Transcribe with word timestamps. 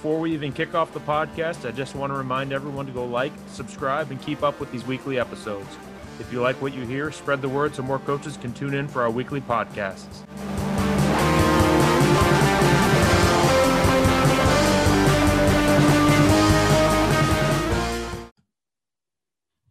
before 0.00 0.18
we 0.18 0.32
even 0.32 0.50
kick 0.50 0.74
off 0.74 0.94
the 0.94 1.00
podcast, 1.00 1.68
I 1.68 1.72
just 1.72 1.94
want 1.94 2.10
to 2.10 2.16
remind 2.16 2.54
everyone 2.54 2.86
to 2.86 2.92
go 2.92 3.04
like, 3.04 3.32
subscribe, 3.48 4.10
and 4.10 4.18
keep 4.22 4.42
up 4.42 4.58
with 4.58 4.72
these 4.72 4.86
weekly 4.86 5.18
episodes. 5.18 5.68
If 6.18 6.32
you 6.32 6.40
like 6.40 6.56
what 6.62 6.72
you 6.72 6.86
hear, 6.86 7.12
spread 7.12 7.42
the 7.42 7.50
word 7.50 7.74
so 7.74 7.82
more 7.82 7.98
coaches 7.98 8.38
can 8.38 8.54
tune 8.54 8.72
in 8.72 8.88
for 8.88 9.02
our 9.02 9.10
weekly 9.10 9.42
podcasts. 9.42 10.22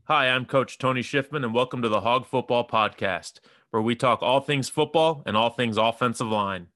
Hi, 0.04 0.30
I'm 0.30 0.46
Coach 0.46 0.78
Tony 0.78 1.02
Schiffman, 1.02 1.44
and 1.44 1.56
welcome 1.56 1.82
to 1.82 1.90
the 1.90 2.02
Hog 2.02 2.28
Football 2.28 2.68
Podcast, 2.68 3.40
where 3.72 3.82
we 3.82 3.96
talk 3.96 4.22
all 4.22 4.42
things 4.42 4.70
football 4.70 5.24
and 5.26 5.36
all 5.36 5.50
things 5.50 5.78
offensive 5.78 6.28
line. 6.28 6.68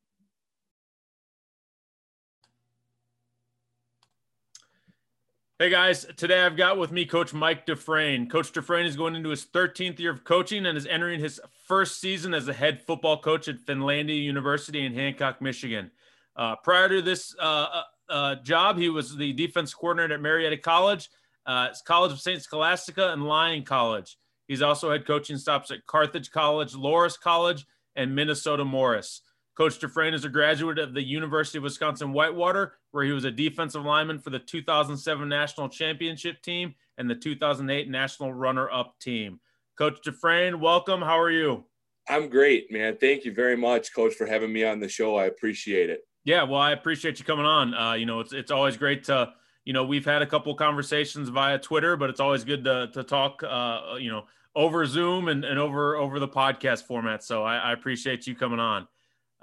Hey 5.63 5.69
guys, 5.69 6.05
today 6.17 6.41
I've 6.41 6.57
got 6.57 6.77
with 6.77 6.91
me 6.91 7.05
Coach 7.05 7.33
Mike 7.33 7.65
Dufresne. 7.65 8.27
Coach 8.27 8.51
Dufresne 8.51 8.85
is 8.85 8.97
going 8.97 9.15
into 9.15 9.29
his 9.29 9.45
13th 9.45 9.97
year 9.97 10.11
of 10.11 10.25
coaching 10.25 10.65
and 10.65 10.77
is 10.77 10.85
entering 10.85 11.21
his 11.21 11.39
first 11.65 12.01
season 12.01 12.33
as 12.33 12.49
a 12.49 12.53
head 12.53 12.81
football 12.81 13.17
coach 13.17 13.47
at 13.47 13.59
Finlandia 13.59 14.21
University 14.21 14.85
in 14.85 14.93
Hancock, 14.93 15.41
Michigan. 15.41 15.89
Uh, 16.35 16.57
prior 16.57 16.89
to 16.89 17.01
this 17.01 17.33
uh, 17.39 17.67
uh, 17.71 17.83
uh 18.09 18.35
job, 18.43 18.77
he 18.77 18.89
was 18.89 19.15
the 19.15 19.31
defense 19.31 19.73
coordinator 19.73 20.15
at 20.15 20.21
Marietta 20.21 20.57
College, 20.57 21.09
uh, 21.45 21.69
College 21.85 22.11
of 22.11 22.19
St. 22.19 22.41
Scholastica, 22.41 23.13
and 23.13 23.25
Lyon 23.25 23.63
College. 23.63 24.17
He's 24.49 24.61
also 24.61 24.91
had 24.91 25.07
coaching 25.07 25.37
stops 25.37 25.71
at 25.71 25.85
Carthage 25.87 26.29
College, 26.29 26.73
Loras 26.73 27.17
College, 27.17 27.65
and 27.95 28.13
Minnesota 28.13 28.65
Morris. 28.65 29.21
Coach 29.55 29.77
Dufresne 29.77 30.15
is 30.15 30.25
a 30.25 30.29
graduate 30.29 30.79
of 30.79 30.93
the 30.93 31.03
University 31.03 31.59
of 31.59 31.63
Wisconsin 31.63 32.11
Whitewater, 32.11 32.73
where 32.91 33.03
he 33.03 33.11
was 33.11 33.23
a 33.23 33.31
defensive 33.31 33.85
lineman 33.85 34.17
for 34.17 34.31
the 34.31 34.39
2007 34.39 35.29
National 35.29 35.69
Championship 35.69 36.41
team 36.41 36.73
and 36.97 37.07
the 37.07 37.15
2008 37.15 37.87
National 37.89 38.33
Runner 38.33 38.69
Up 38.71 38.95
team. 38.99 39.39
Coach 39.77 39.99
Dufresne, 40.03 40.59
welcome. 40.59 41.01
How 41.01 41.19
are 41.19 41.29
you? 41.29 41.65
I'm 42.09 42.29
great, 42.29 42.71
man. 42.71 42.97
Thank 42.99 43.25
you 43.25 43.33
very 43.33 43.55
much, 43.55 43.93
Coach, 43.93 44.15
for 44.15 44.25
having 44.25 44.51
me 44.51 44.63
on 44.63 44.79
the 44.79 44.89
show. 44.89 45.15
I 45.15 45.25
appreciate 45.25 45.89
it. 45.89 46.01
Yeah, 46.25 46.43
well, 46.43 46.59
I 46.59 46.71
appreciate 46.71 47.19
you 47.19 47.25
coming 47.25 47.45
on. 47.45 47.73
Uh, 47.73 47.93
you 47.93 48.05
know, 48.05 48.19
it's 48.21 48.33
it's 48.33 48.51
always 48.51 48.75
great 48.75 49.03
to, 49.05 49.33
you 49.65 49.73
know, 49.73 49.83
we've 49.85 50.05
had 50.05 50.21
a 50.21 50.25
couple 50.25 50.53
conversations 50.55 51.29
via 51.29 51.59
Twitter, 51.59 51.95
but 51.95 52.09
it's 52.09 52.19
always 52.19 52.43
good 52.43 52.63
to 52.63 52.89
to 52.93 53.03
talk, 53.03 53.43
uh, 53.43 53.95
you 53.99 54.11
know, 54.11 54.23
over 54.55 54.85
Zoom 54.85 55.27
and, 55.27 55.45
and 55.45 55.59
over 55.59 55.95
over 55.95 56.19
the 56.19 56.27
podcast 56.27 56.83
format. 56.83 57.23
So 57.23 57.43
I, 57.43 57.57
I 57.57 57.73
appreciate 57.73 58.25
you 58.25 58.35
coming 58.35 58.59
on. 58.59 58.87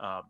Uh, 0.01 0.23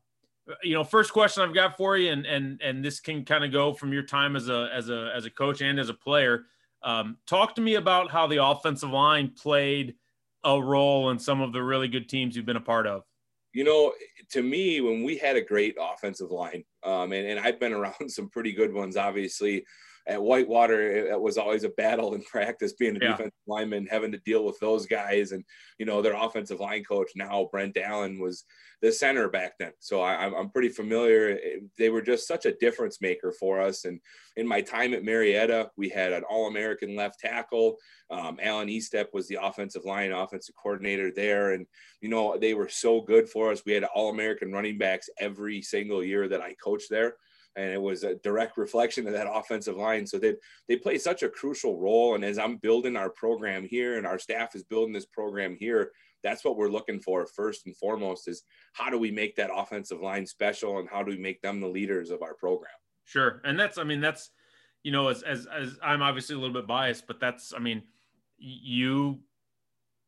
you 0.63 0.75
know, 0.75 0.83
first 0.83 1.13
question 1.13 1.43
I've 1.43 1.55
got 1.55 1.77
for 1.77 1.97
you, 1.97 2.11
and 2.11 2.27
and 2.27 2.61
and 2.61 2.85
this 2.85 3.01
can 3.01 3.25
kind 3.25 3.45
of 3.45 3.53
go 3.53 3.73
from 3.73 3.93
your 3.93 4.03
time 4.03 4.37
as 4.37 4.49
a 4.49 4.69
as 4.75 4.89
a 4.89 5.13
as 5.15 5.25
a 5.25 5.31
coach 5.31 5.63
and 5.63 5.79
as 5.79 5.89
a 5.89 5.95
player. 5.95 6.45
Um, 6.83 7.19
talk 7.27 7.55
to 7.57 7.61
me 7.61 7.75
about 7.75 8.11
how 8.11 8.27
the 8.27 8.43
offensive 8.45 8.91
line 8.91 9.33
played 9.41 9.95
a 10.45 10.61
role 10.61 11.11
in 11.11 11.19
some 11.19 11.41
of 11.41 11.53
the 11.53 11.63
really 11.63 11.89
good 11.89 12.09
teams 12.09 12.35
you've 12.35 12.47
been 12.47 12.57
a 12.57 12.61
part 12.61 12.87
of. 12.87 13.05
You 13.53 13.65
know, 13.65 13.93
to 14.31 14.43
me, 14.43 14.81
when 14.81 15.05
we 15.05 15.19
had 15.19 15.37
a 15.37 15.43
great 15.43 15.77
offensive 15.79 16.31
line, 16.31 16.65
um, 16.83 17.13
and, 17.13 17.27
and 17.27 17.41
I've 17.41 17.61
been 17.61 17.73
around 17.73 17.95
some 18.09 18.29
pretty 18.29 18.53
good 18.53 18.73
ones, 18.73 18.97
obviously 18.97 19.65
at 20.11 20.21
Whitewater, 20.21 21.07
it, 21.13 21.21
was 21.21 21.39
always 21.39 21.63
a 21.63 21.69
battle 21.69 22.15
in 22.15 22.23
practice 22.23 22.73
being 22.73 22.97
a 22.97 22.99
yeah. 23.01 23.11
defensive 23.13 23.33
lineman, 23.47 23.87
having 23.87 24.11
to 24.11 24.19
deal 24.19 24.45
with 24.45 24.59
those 24.59 24.85
guys. 24.85 25.31
And, 25.31 25.45
you 25.79 25.87
know, 25.87 26.03
their 26.03 26.21
offensive 26.21 26.59
line 26.59 26.83
coach 26.83 27.13
now, 27.15 27.49
Brent 27.53 27.77
Allen, 27.77 28.19
was 28.19 28.45
the 28.83 28.91
center 28.91 29.29
back 29.29 29.53
then. 29.59 29.73
So 29.79 30.01
I, 30.01 30.27
am 30.27 30.51
pretty 30.51 30.71
familiar. 30.71 31.39
They 31.79 31.91
were 31.91 32.03
just 32.03 32.27
such 32.27 32.45
a 32.45 32.57
difference 32.57 33.01
maker 33.01 33.31
for 33.31 33.61
us. 33.61 33.85
And 33.85 34.01
in 34.37 34.49
my 34.49 34.63
time 34.63 34.95
at 34.95 35.05
Marietta, 35.05 35.71
we 35.77 35.89
had 35.89 36.13
an 36.13 36.25
All 36.29 36.49
American 36.49 36.97
left 36.97 37.21
tackle. 37.21 37.77
Um, 38.11 38.39
Alan 38.43 38.69
Estep 38.69 39.07
was 39.13 39.29
the 39.29 39.39
offensive 39.41 39.85
line 39.85 40.11
offensive 40.11 40.57
coordinator 40.61 41.13
there. 41.15 41.53
And, 41.53 41.67
you 42.01 42.09
know, 42.09 42.37
they 42.37 42.55
were 42.55 42.69
so 42.69 43.01
good 43.01 43.29
for 43.29 43.53
us. 43.53 43.63
We 43.65 43.73
had 43.73 43.85
All 43.85 44.11
American 44.11 44.51
running 44.51 44.77
backs 44.77 45.09
every 45.21 45.63
single 45.63 46.03
year 46.03 46.27
that 46.27 46.41
I 46.41 46.55
coached 46.55 46.91
there 46.91 47.15
and 47.57 47.73
it 47.73 47.81
was 47.81 48.05
a 48.05 48.17
direct 48.17 48.57
reflection 48.57 49.07
of 49.07 49.13
that 49.13 49.31
offensive 49.31 49.77
line. 49.77 50.07
So 50.07 50.19
they 50.19 50.35
they 50.69 50.77
play 50.77 50.99
such 50.99 51.23
a 51.23 51.29
crucial 51.29 51.79
role. 51.81 52.15
And 52.15 52.25
as 52.25 52.39
I'm 52.39 52.57
building 52.57 52.97
our 52.97 53.11
program 53.11 53.65
here, 53.65 53.99
and 53.99 54.07
our 54.07 54.19
staff 54.19 54.55
is 54.55 54.63
building 54.63 54.93
this 54.93 55.07
program 55.07 55.57
here, 55.59 55.91
that's 56.23 56.45
what 56.45 56.57
we're 56.57 56.69
looking 56.69 57.01
for 57.01 57.27
first 57.27 57.67
and 57.67 57.77
foremost 57.77 58.29
is 58.29 58.43
how 58.73 58.91
do 58.91 58.99
we 58.99 59.11
make 59.11 59.37
that 59.37 59.51
offensive 59.55 60.01
line 60.01 60.27
special, 60.27 60.79
and 60.79 60.89
how 60.89 61.03
do 61.03 61.11
we 61.11 61.19
make 61.19 61.41
them 61.43 61.61
the 61.61 61.69
leaders 61.69 62.11
of 62.11 62.23
our 62.23 62.35
program? 62.35 62.73
Sure, 63.05 63.41
and 63.45 63.59
that's 63.59 63.79
I 63.79 63.85
mean 63.85 64.01
that's 64.01 64.31
you 64.83 64.93
know 64.93 65.09
as 65.09 65.23
as, 65.23 65.47
as 65.47 65.79
I'm 65.83 66.03
obviously 66.03 66.37
a 66.37 66.39
little 66.39 66.55
bit 66.55 66.67
biased, 66.67 67.07
but 67.07 67.21
that's 67.21 67.53
I 67.55 67.59
mean 67.59 67.83
you 68.39 69.21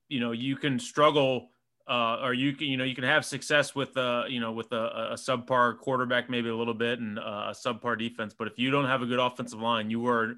you 0.09 0.21
know 0.21 0.33
you 0.33 0.57
can 0.57 0.79
struggle 0.79 1.49
uh, 1.89 2.19
or 2.23 2.33
you 2.33 2.53
can 2.55 2.69
you 2.69 2.77
know 2.77 2.85
you 2.85 2.95
can 2.95 3.05
have 3.05 3.25
success 3.25 3.75
with 3.75 3.97
uh 3.97 4.25
you 4.29 4.41
know 4.41 4.53
with 4.53 4.71
a, 4.73 5.11
a 5.13 5.15
subpar 5.15 5.79
quarterback 5.79 6.31
maybe 6.31 6.49
a 6.49 6.55
little 6.55 6.75
bit 6.75 7.01
and 7.01 7.19
uh, 7.19 7.49
a 7.49 7.55
subpar 7.55 7.99
defense 7.99 8.35
but 8.37 8.47
if 8.47 8.59
you 8.59 8.71
don't 8.71 8.87
have 8.87 9.03
a 9.03 9.07
good 9.07 9.19
offensive 9.19 9.61
line 9.61 9.91
you 9.91 10.07
are 10.07 10.35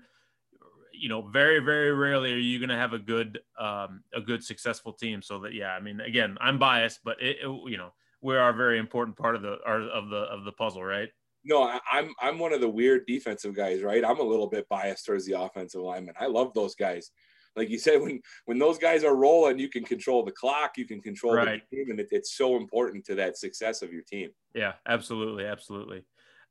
you 0.92 1.08
know 1.08 1.22
very 1.22 1.58
very 1.58 1.92
rarely 1.92 2.32
are 2.32 2.38
you 2.38 2.58
going 2.58 2.68
to 2.68 2.76
have 2.76 2.92
a 2.92 2.98
good 2.98 3.40
um, 3.58 4.02
a 4.14 4.20
good 4.20 4.42
successful 4.42 4.92
team 4.92 5.20
so 5.20 5.38
that 5.38 5.52
yeah 5.52 5.72
i 5.72 5.80
mean 5.80 6.00
again 6.00 6.36
i'm 6.40 6.58
biased 6.58 7.00
but 7.04 7.20
it, 7.20 7.36
it 7.42 7.70
you 7.70 7.76
know 7.76 7.92
we 8.22 8.36
are 8.36 8.50
a 8.50 8.54
very 8.54 8.78
important 8.78 9.16
part 9.16 9.36
of 9.36 9.42
the 9.42 9.52
of 9.66 10.08
the 10.08 10.16
of 10.16 10.44
the 10.44 10.52
puzzle 10.52 10.82
right 10.82 11.10
no, 11.46 11.62
I, 11.62 11.78
I'm 11.92 12.14
I'm 12.20 12.38
one 12.38 12.54
of 12.54 12.62
the 12.62 12.68
weird 12.70 13.06
defensive 13.06 13.54
guys, 13.54 13.82
right? 13.82 14.02
I'm 14.02 14.18
a 14.18 14.22
little 14.22 14.46
bit 14.46 14.66
biased 14.68 15.04
towards 15.04 15.26
the 15.26 15.38
offensive 15.38 15.82
lineman. 15.82 16.14
I 16.18 16.26
love 16.26 16.54
those 16.54 16.74
guys 16.74 17.10
like 17.56 17.70
you 17.70 17.78
said, 17.78 18.00
when 18.00 18.20
when 18.46 18.58
those 18.58 18.78
guys 18.78 19.04
are 19.04 19.16
rolling, 19.16 19.58
you 19.58 19.68
can 19.68 19.84
control 19.84 20.24
the 20.24 20.32
clock, 20.32 20.76
you 20.76 20.86
can 20.86 21.00
control 21.00 21.34
right. 21.34 21.62
the 21.70 21.76
team, 21.76 21.90
and 21.90 22.00
it, 22.00 22.08
it's 22.10 22.36
so 22.36 22.56
important 22.56 23.04
to 23.06 23.14
that 23.16 23.36
success 23.36 23.82
of 23.82 23.92
your 23.92 24.02
team. 24.02 24.30
Yeah, 24.54 24.72
absolutely, 24.86 25.46
absolutely. 25.46 26.04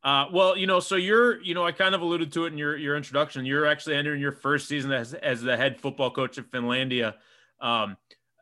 Uh, 0.03 0.25
well, 0.34 0.58
you 0.58 0.68
know, 0.68 0.81
so 0.81 0.96
you're, 0.96 1.42
you 1.42 1.53
know, 1.53 1.66
I 1.66 1.72
kind 1.72 1.96
of 1.96 2.02
alluded 2.02 2.34
to 2.34 2.46
it 2.46 2.52
in 2.52 2.58
your 2.58 2.75
your 2.75 2.97
introduction. 2.97 3.46
You're 3.46 3.66
actually 3.66 3.96
entering 3.96 4.22
your 4.22 4.34
first 4.34 4.68
season 4.68 4.92
as 4.92 5.13
as 5.13 5.42
the 5.42 5.56
head 5.56 5.80
football 5.80 6.12
coach 6.12 6.38
at 6.38 6.52
Finlandia. 6.52 7.13
Um, 7.62 7.96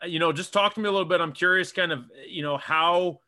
you 0.03 0.17
know, 0.17 0.33
just 0.33 0.53
talk 0.53 0.73
to 0.73 0.79
me 0.79 0.89
a 0.89 0.91
little 0.91 1.07
bit. 1.07 1.21
I'm 1.21 1.33
curious, 1.33 1.71
kind 1.71 1.91
of, 1.91 2.05
you 2.27 2.41
know, 2.41 2.57
how 2.57 3.19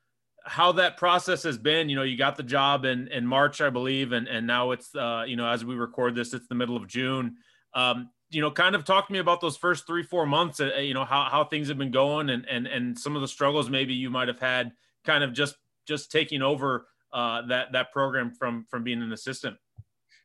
how 0.45 0.71
that 0.73 0.97
process 0.97 1.43
has 1.43 1.59
been. 1.59 1.89
You 1.89 1.95
know, 1.95 2.03
you 2.03 2.17
got 2.17 2.35
the 2.35 2.43
job 2.43 2.85
in 2.85 3.07
in 3.09 3.27
March, 3.27 3.61
I 3.61 3.69
believe, 3.69 4.11
and 4.11 4.27
and 4.27 4.47
now 4.47 4.71
it's, 4.71 4.95
uh, 4.95 5.25
you 5.27 5.35
know, 5.35 5.47
as 5.47 5.63
we 5.63 5.75
record 5.75 6.15
this, 6.15 6.33
it's 6.33 6.47
the 6.47 6.55
middle 6.55 6.75
of 6.75 6.87
June. 6.87 7.35
Um, 7.75 8.09
you 8.33 8.41
know, 8.41 8.51
kind 8.51 8.75
of 8.75 8.83
talk 8.83 9.07
to 9.07 9.13
me 9.13 9.19
about 9.19 9.41
those 9.41 9.57
first 9.57 9.85
three, 9.85 10.03
four 10.03 10.25
months, 10.25 10.59
uh, 10.59 10.75
you 10.77 10.93
know, 10.93 11.05
how, 11.05 11.27
how 11.29 11.43
things 11.43 11.67
have 11.67 11.77
been 11.77 11.91
going 11.91 12.29
and, 12.29 12.45
and, 12.49 12.67
and 12.67 12.97
some 12.97 13.15
of 13.15 13.21
the 13.21 13.27
struggles 13.27 13.69
maybe 13.69 13.93
you 13.93 14.09
might've 14.09 14.39
had 14.39 14.71
kind 15.05 15.23
of 15.23 15.33
just, 15.33 15.55
just 15.87 16.11
taking 16.11 16.41
over 16.41 16.87
uh, 17.13 17.43
that, 17.47 17.71
that 17.73 17.91
program 17.91 18.31
from, 18.31 18.65
from 18.69 18.83
being 18.83 19.01
an 19.01 19.13
assistant. 19.13 19.57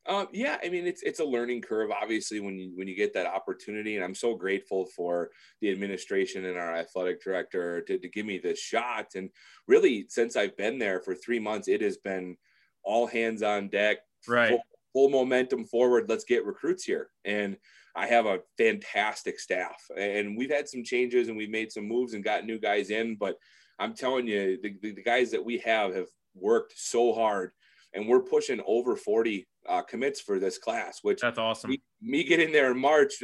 Um, 0.08 0.26
yeah, 0.32 0.56
I 0.64 0.70
mean 0.70 0.86
it's 0.86 1.02
it's 1.02 1.20
a 1.20 1.24
learning 1.24 1.60
curve, 1.60 1.90
obviously, 1.90 2.40
when 2.40 2.58
you 2.58 2.72
when 2.76 2.88
you 2.88 2.96
get 2.96 3.12
that 3.12 3.26
opportunity, 3.26 3.96
and 3.96 4.04
I'm 4.04 4.14
so 4.14 4.34
grateful 4.34 4.86
for 4.86 5.28
the 5.60 5.70
administration 5.70 6.46
and 6.46 6.56
our 6.56 6.74
athletic 6.74 7.22
director 7.22 7.82
to, 7.82 7.98
to 7.98 8.08
give 8.08 8.24
me 8.24 8.38
this 8.38 8.58
shot. 8.58 9.08
And 9.16 9.28
really, 9.66 10.06
since 10.08 10.34
I've 10.34 10.56
been 10.56 10.78
there 10.78 11.00
for 11.00 11.14
three 11.14 11.38
months, 11.38 11.68
it 11.68 11.82
has 11.82 11.98
been 11.98 12.38
all 12.84 13.06
hands 13.06 13.42
on 13.42 13.68
deck, 13.68 13.98
right? 14.26 14.48
Full, 14.48 14.62
full 14.94 15.10
momentum 15.10 15.66
forward. 15.66 16.08
Let's 16.08 16.24
get 16.24 16.46
recruits 16.46 16.84
here, 16.84 17.10
and 17.26 17.58
I 17.98 18.06
have 18.06 18.26
a 18.26 18.38
fantastic 18.56 19.40
staff, 19.40 19.82
and 19.96 20.38
we've 20.38 20.52
had 20.52 20.68
some 20.68 20.84
changes 20.84 21.26
and 21.26 21.36
we've 21.36 21.50
made 21.50 21.72
some 21.72 21.88
moves 21.88 22.14
and 22.14 22.22
got 22.22 22.46
new 22.46 22.60
guys 22.60 22.90
in. 22.90 23.16
But 23.16 23.36
I'm 23.80 23.92
telling 23.92 24.28
you, 24.28 24.56
the, 24.62 24.76
the, 24.80 24.94
the 24.94 25.02
guys 25.02 25.32
that 25.32 25.44
we 25.44 25.58
have 25.58 25.94
have 25.96 26.06
worked 26.34 26.74
so 26.76 27.12
hard, 27.12 27.50
and 27.94 28.06
we're 28.06 28.22
pushing 28.22 28.60
over 28.66 28.96
40 28.96 29.46
uh, 29.68 29.82
commits 29.82 30.20
for 30.20 30.38
this 30.38 30.58
class, 30.58 31.00
which 31.02 31.20
that's 31.20 31.38
awesome. 31.38 31.70
Me, 31.70 31.82
me 32.00 32.24
getting 32.24 32.52
there 32.52 32.70
in 32.70 32.78
March, 32.78 33.22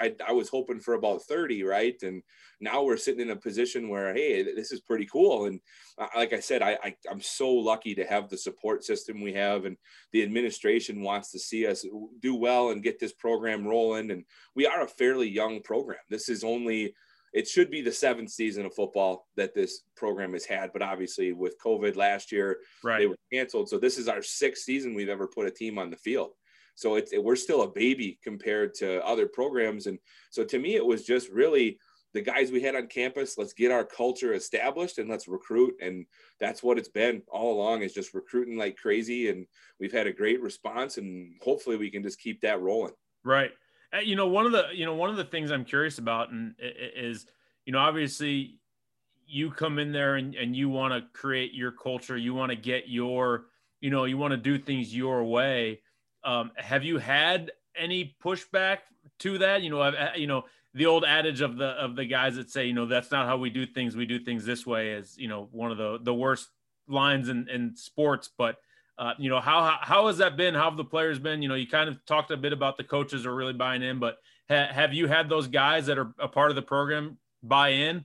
I, 0.00 0.06
I, 0.06 0.14
I, 0.28 0.32
was 0.32 0.48
hoping 0.48 0.80
for 0.80 0.94
about 0.94 1.22
30, 1.22 1.62
right? 1.62 1.94
And 2.02 2.22
now 2.60 2.82
we're 2.82 2.96
sitting 2.96 3.20
in 3.20 3.30
a 3.30 3.36
position 3.36 3.88
where, 3.88 4.12
hey, 4.12 4.42
this 4.42 4.72
is 4.72 4.80
pretty 4.80 5.06
cool. 5.06 5.46
And 5.46 5.60
uh, 5.98 6.08
like 6.14 6.32
I 6.32 6.40
said, 6.40 6.60
I, 6.60 6.78
I 6.82 6.96
I'm 7.10 7.20
so 7.20 7.50
lucky 7.50 7.94
to 7.94 8.04
have 8.04 8.28
the 8.28 8.36
support 8.36 8.84
system 8.84 9.22
we 9.22 9.32
have, 9.34 9.64
and 9.64 9.76
the 10.12 10.22
administration 10.22 11.02
wants 11.02 11.30
to 11.32 11.38
see 11.38 11.66
us 11.66 11.84
do 12.20 12.34
well 12.34 12.70
and 12.70 12.82
get 12.82 12.98
this 12.98 13.12
program 13.14 13.66
rolling. 13.66 14.10
And 14.10 14.24
we 14.54 14.66
are 14.66 14.82
a 14.82 14.88
fairly 14.88 15.28
young 15.28 15.62
program. 15.62 16.00
This 16.10 16.28
is 16.28 16.44
only 16.44 16.94
it 17.36 17.46
should 17.46 17.70
be 17.70 17.82
the 17.82 17.92
seventh 17.92 18.30
season 18.30 18.64
of 18.64 18.74
football 18.74 19.28
that 19.36 19.54
this 19.54 19.82
program 19.94 20.32
has 20.32 20.46
had. 20.46 20.72
But 20.72 20.80
obviously, 20.80 21.34
with 21.34 21.60
COVID 21.62 21.94
last 21.94 22.32
year, 22.32 22.60
right. 22.82 22.98
they 22.98 23.06
were 23.06 23.18
canceled. 23.30 23.68
So 23.68 23.78
this 23.78 23.98
is 23.98 24.08
our 24.08 24.22
sixth 24.22 24.64
season 24.64 24.94
we've 24.94 25.10
ever 25.10 25.26
put 25.26 25.46
a 25.46 25.50
team 25.50 25.78
on 25.78 25.90
the 25.90 25.98
field. 25.98 26.30
So 26.76 26.94
it's 26.94 27.12
it, 27.12 27.22
we're 27.22 27.36
still 27.36 27.60
a 27.60 27.68
baby 27.68 28.18
compared 28.24 28.72
to 28.76 29.04
other 29.04 29.26
programs. 29.26 29.86
And 29.86 29.98
so 30.30 30.44
to 30.44 30.58
me, 30.58 30.76
it 30.76 30.86
was 30.86 31.04
just 31.04 31.28
really 31.28 31.78
the 32.14 32.22
guys 32.22 32.50
we 32.50 32.62
had 32.62 32.74
on 32.74 32.86
campus. 32.86 33.36
Let's 33.36 33.52
get 33.52 33.70
our 33.70 33.84
culture 33.84 34.32
established 34.32 34.96
and 34.96 35.10
let's 35.10 35.28
recruit. 35.28 35.74
And 35.82 36.06
that's 36.40 36.62
what 36.62 36.78
it's 36.78 36.88
been 36.88 37.20
all 37.28 37.52
along 37.52 37.82
is 37.82 37.92
just 37.92 38.14
recruiting 38.14 38.56
like 38.56 38.78
crazy. 38.78 39.28
And 39.28 39.46
we've 39.78 39.92
had 39.92 40.06
a 40.06 40.12
great 40.12 40.40
response 40.40 40.96
and 40.96 41.34
hopefully 41.42 41.76
we 41.76 41.90
can 41.90 42.02
just 42.02 42.18
keep 42.18 42.40
that 42.40 42.62
rolling. 42.62 42.94
Right. 43.24 43.50
Uh, 43.94 43.98
you 43.98 44.16
know, 44.16 44.26
one 44.26 44.46
of 44.46 44.52
the, 44.52 44.66
you 44.74 44.84
know, 44.84 44.94
one 44.94 45.10
of 45.10 45.16
the 45.16 45.24
things 45.24 45.50
I'm 45.50 45.64
curious 45.64 45.98
about 45.98 46.30
and 46.30 46.54
is, 46.58 47.26
you 47.64 47.72
know, 47.72 47.78
obviously 47.78 48.58
you 49.26 49.50
come 49.50 49.78
in 49.78 49.92
there 49.92 50.16
and, 50.16 50.34
and 50.34 50.54
you 50.54 50.68
want 50.68 50.94
to 50.94 51.18
create 51.18 51.52
your 51.52 51.72
culture. 51.72 52.16
You 52.16 52.34
want 52.34 52.50
to 52.50 52.56
get 52.56 52.88
your, 52.88 53.46
you 53.80 53.90
know, 53.90 54.04
you 54.04 54.18
want 54.18 54.32
to 54.32 54.36
do 54.36 54.58
things 54.58 54.94
your 54.94 55.24
way. 55.24 55.80
Um, 56.24 56.50
have 56.56 56.84
you 56.84 56.98
had 56.98 57.52
any 57.76 58.16
pushback 58.22 58.78
to 59.20 59.38
that? 59.38 59.62
You 59.62 59.70
know, 59.70 59.80
I've, 59.80 60.16
you 60.16 60.26
know, 60.26 60.44
the 60.74 60.86
old 60.86 61.04
adage 61.04 61.40
of 61.40 61.56
the 61.56 61.68
of 61.68 61.96
the 61.96 62.04
guys 62.04 62.36
that 62.36 62.50
say, 62.50 62.66
you 62.66 62.74
know, 62.74 62.86
that's 62.86 63.10
not 63.10 63.26
how 63.26 63.38
we 63.38 63.48
do 63.48 63.64
things. 63.64 63.96
We 63.96 64.06
do 64.06 64.18
things 64.18 64.44
this 64.44 64.66
way 64.66 64.90
is, 64.92 65.16
you 65.16 65.28
know, 65.28 65.48
one 65.50 65.72
of 65.72 65.78
the 65.78 65.98
the 66.02 66.14
worst 66.14 66.48
lines 66.86 67.28
in 67.28 67.48
in 67.48 67.76
sports. 67.76 68.28
But 68.36 68.58
uh, 68.98 69.12
you 69.18 69.28
know, 69.28 69.40
how 69.40 69.78
how 69.80 70.06
has 70.06 70.18
that 70.18 70.36
been? 70.36 70.54
How 70.54 70.64
have 70.64 70.76
the 70.76 70.84
players 70.84 71.18
been? 71.18 71.42
You 71.42 71.48
know, 71.48 71.54
you 71.54 71.66
kind 71.66 71.88
of 71.88 72.04
talked 72.06 72.30
a 72.30 72.36
bit 72.36 72.52
about 72.52 72.76
the 72.76 72.84
coaches 72.84 73.26
are 73.26 73.34
really 73.34 73.52
buying 73.52 73.82
in, 73.82 73.98
but 73.98 74.18
ha- 74.48 74.68
have 74.72 74.94
you 74.94 75.06
had 75.06 75.28
those 75.28 75.48
guys 75.48 75.86
that 75.86 75.98
are 75.98 76.14
a 76.18 76.28
part 76.28 76.50
of 76.50 76.56
the 76.56 76.62
program 76.62 77.18
buy 77.42 77.70
in? 77.70 78.04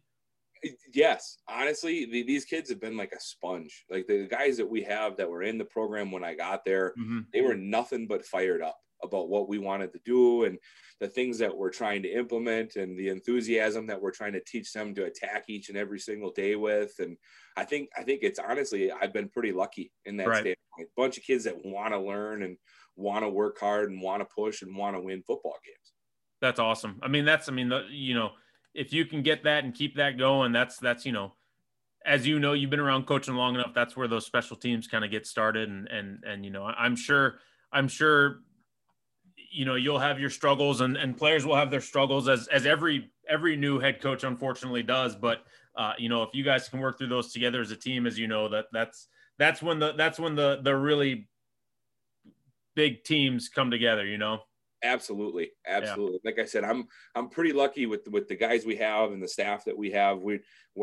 Yes, 0.93 1.37
honestly, 1.47 2.05
the, 2.05 2.23
these 2.23 2.45
kids 2.45 2.69
have 2.69 2.79
been 2.79 2.95
like 2.95 3.13
a 3.13 3.19
sponge. 3.19 3.85
Like 3.89 4.05
the 4.05 4.27
guys 4.27 4.57
that 4.57 4.69
we 4.69 4.83
have 4.83 5.17
that 5.17 5.29
were 5.29 5.41
in 5.41 5.57
the 5.57 5.65
program 5.65 6.11
when 6.11 6.23
I 6.23 6.35
got 6.35 6.63
there, 6.65 6.93
mm-hmm. 6.99 7.21
they 7.33 7.41
were 7.41 7.55
nothing 7.55 8.05
but 8.05 8.25
fired 8.25 8.61
up 8.61 8.77
about 9.03 9.29
what 9.29 9.47
we 9.47 9.57
wanted 9.57 9.91
to 9.93 9.99
do 10.05 10.45
and 10.45 10.57
the 11.01 11.07
things 11.07 11.39
that 11.39 11.55
we're 11.55 11.71
trying 11.71 12.03
to 12.03 12.09
implement 12.09 12.75
and 12.75 12.97
the 12.97 13.09
enthusiasm 13.09 13.87
that 13.87 13.99
we're 13.99 14.11
trying 14.11 14.33
to 14.33 14.43
teach 14.45 14.71
them 14.71 14.93
to 14.93 15.05
attack 15.05 15.45
each 15.47 15.69
and 15.69 15.77
every 15.77 15.99
single 15.99 16.31
day 16.31 16.55
with. 16.55 16.93
And 16.99 17.17
i 17.57 17.65
think 17.65 17.89
i 17.97 18.03
think 18.03 18.21
it's 18.23 18.39
honestly 18.39 18.91
i've 18.91 19.11
been 19.11 19.27
pretty 19.27 19.51
lucky 19.51 19.91
in 20.05 20.15
that 20.17 20.27
right. 20.27 20.35
standpoint. 20.37 20.57
A 20.79 21.01
bunch 21.01 21.17
of 21.17 21.23
kids 21.23 21.43
that 21.43 21.65
want 21.65 21.93
to 21.93 21.99
learn 21.99 22.43
and 22.43 22.55
want 22.95 23.23
to 23.23 23.29
work 23.29 23.59
hard 23.59 23.89
and 23.89 24.01
want 24.01 24.21
to 24.21 24.27
push 24.33 24.61
and 24.61 24.75
want 24.75 24.95
to 24.95 25.01
win 25.01 25.23
football 25.25 25.57
games. 25.65 25.93
That's 26.39 26.59
awesome. 26.59 26.99
I 27.01 27.07
mean 27.07 27.25
that's 27.25 27.49
i 27.49 27.51
mean 27.51 27.69
the, 27.69 27.85
you 27.89 28.13
know 28.13 28.31
if 28.73 28.93
you 28.93 29.05
can 29.05 29.21
get 29.21 29.43
that 29.43 29.63
and 29.63 29.73
keep 29.73 29.97
that 29.97 30.17
going 30.17 30.53
that's 30.53 30.77
that's 30.77 31.05
you 31.05 31.11
know 31.11 31.33
as 32.05 32.25
you 32.25 32.39
know 32.39 32.53
you've 32.53 32.69
been 32.69 32.79
around 32.79 33.05
coaching 33.05 33.35
long 33.35 33.55
enough 33.55 33.73
that's 33.75 33.97
where 33.97 34.07
those 34.07 34.25
special 34.25 34.55
teams 34.55 34.87
kind 34.87 35.03
of 35.03 35.11
get 35.11 35.25
started. 35.27 35.69
And 35.69 35.87
and 35.87 36.23
and 36.25 36.45
you 36.45 36.51
know 36.51 36.63
i'm 36.65 36.95
sure 36.95 37.39
i'm 37.71 37.87
sure 37.87 38.39
you 39.51 39.65
know 39.65 39.75
you'll 39.75 39.99
have 39.99 40.19
your 40.19 40.29
struggles 40.29 40.81
and, 40.81 40.97
and 40.97 41.17
players 41.17 41.45
will 41.45 41.55
have 41.55 41.69
their 41.69 41.81
struggles 41.81 42.27
as 42.27 42.47
as 42.47 42.65
every 42.65 43.11
every 43.29 43.55
new 43.55 43.79
head 43.79 44.01
coach 44.01 44.23
unfortunately 44.23 44.83
does. 44.83 45.15
But 45.15 45.43
uh, 45.75 45.93
you 45.97 46.09
know 46.09 46.23
if 46.23 46.29
you 46.33 46.43
guys 46.43 46.69
can 46.69 46.79
work 46.79 46.97
through 46.97 47.09
those 47.09 47.31
together 47.31 47.61
as 47.61 47.71
a 47.71 47.75
team 47.75 48.07
as 48.07 48.17
you 48.17 48.27
know 48.27 48.49
that 48.49 48.65
that's 48.71 49.07
that's 49.37 49.61
when 49.61 49.79
the 49.79 49.93
that's 49.93 50.19
when 50.19 50.35
the 50.35 50.61
the 50.63 50.75
really 50.75 51.27
big 52.75 53.03
teams 53.03 53.49
come 53.49 53.69
together 53.69 54.05
you 54.05 54.17
know? 54.17 54.39
Absolutely. 54.83 55.51
Absolutely. 55.67 56.19
Yeah. 56.23 56.31
like 56.31 56.39
i 56.39 56.45
said 56.45 56.63
i'm 56.63 56.87
i'm 57.15 57.29
pretty 57.29 57.53
lucky 57.53 57.85
with 57.85 58.07
with 58.07 58.27
the 58.27 58.35
guys 58.35 58.65
we 58.65 58.75
have 58.77 59.11
and 59.11 59.21
the 59.21 59.27
staff 59.27 59.65
that 59.65 59.77
we 59.77 59.91
have. 59.91 60.21
We 60.21 60.39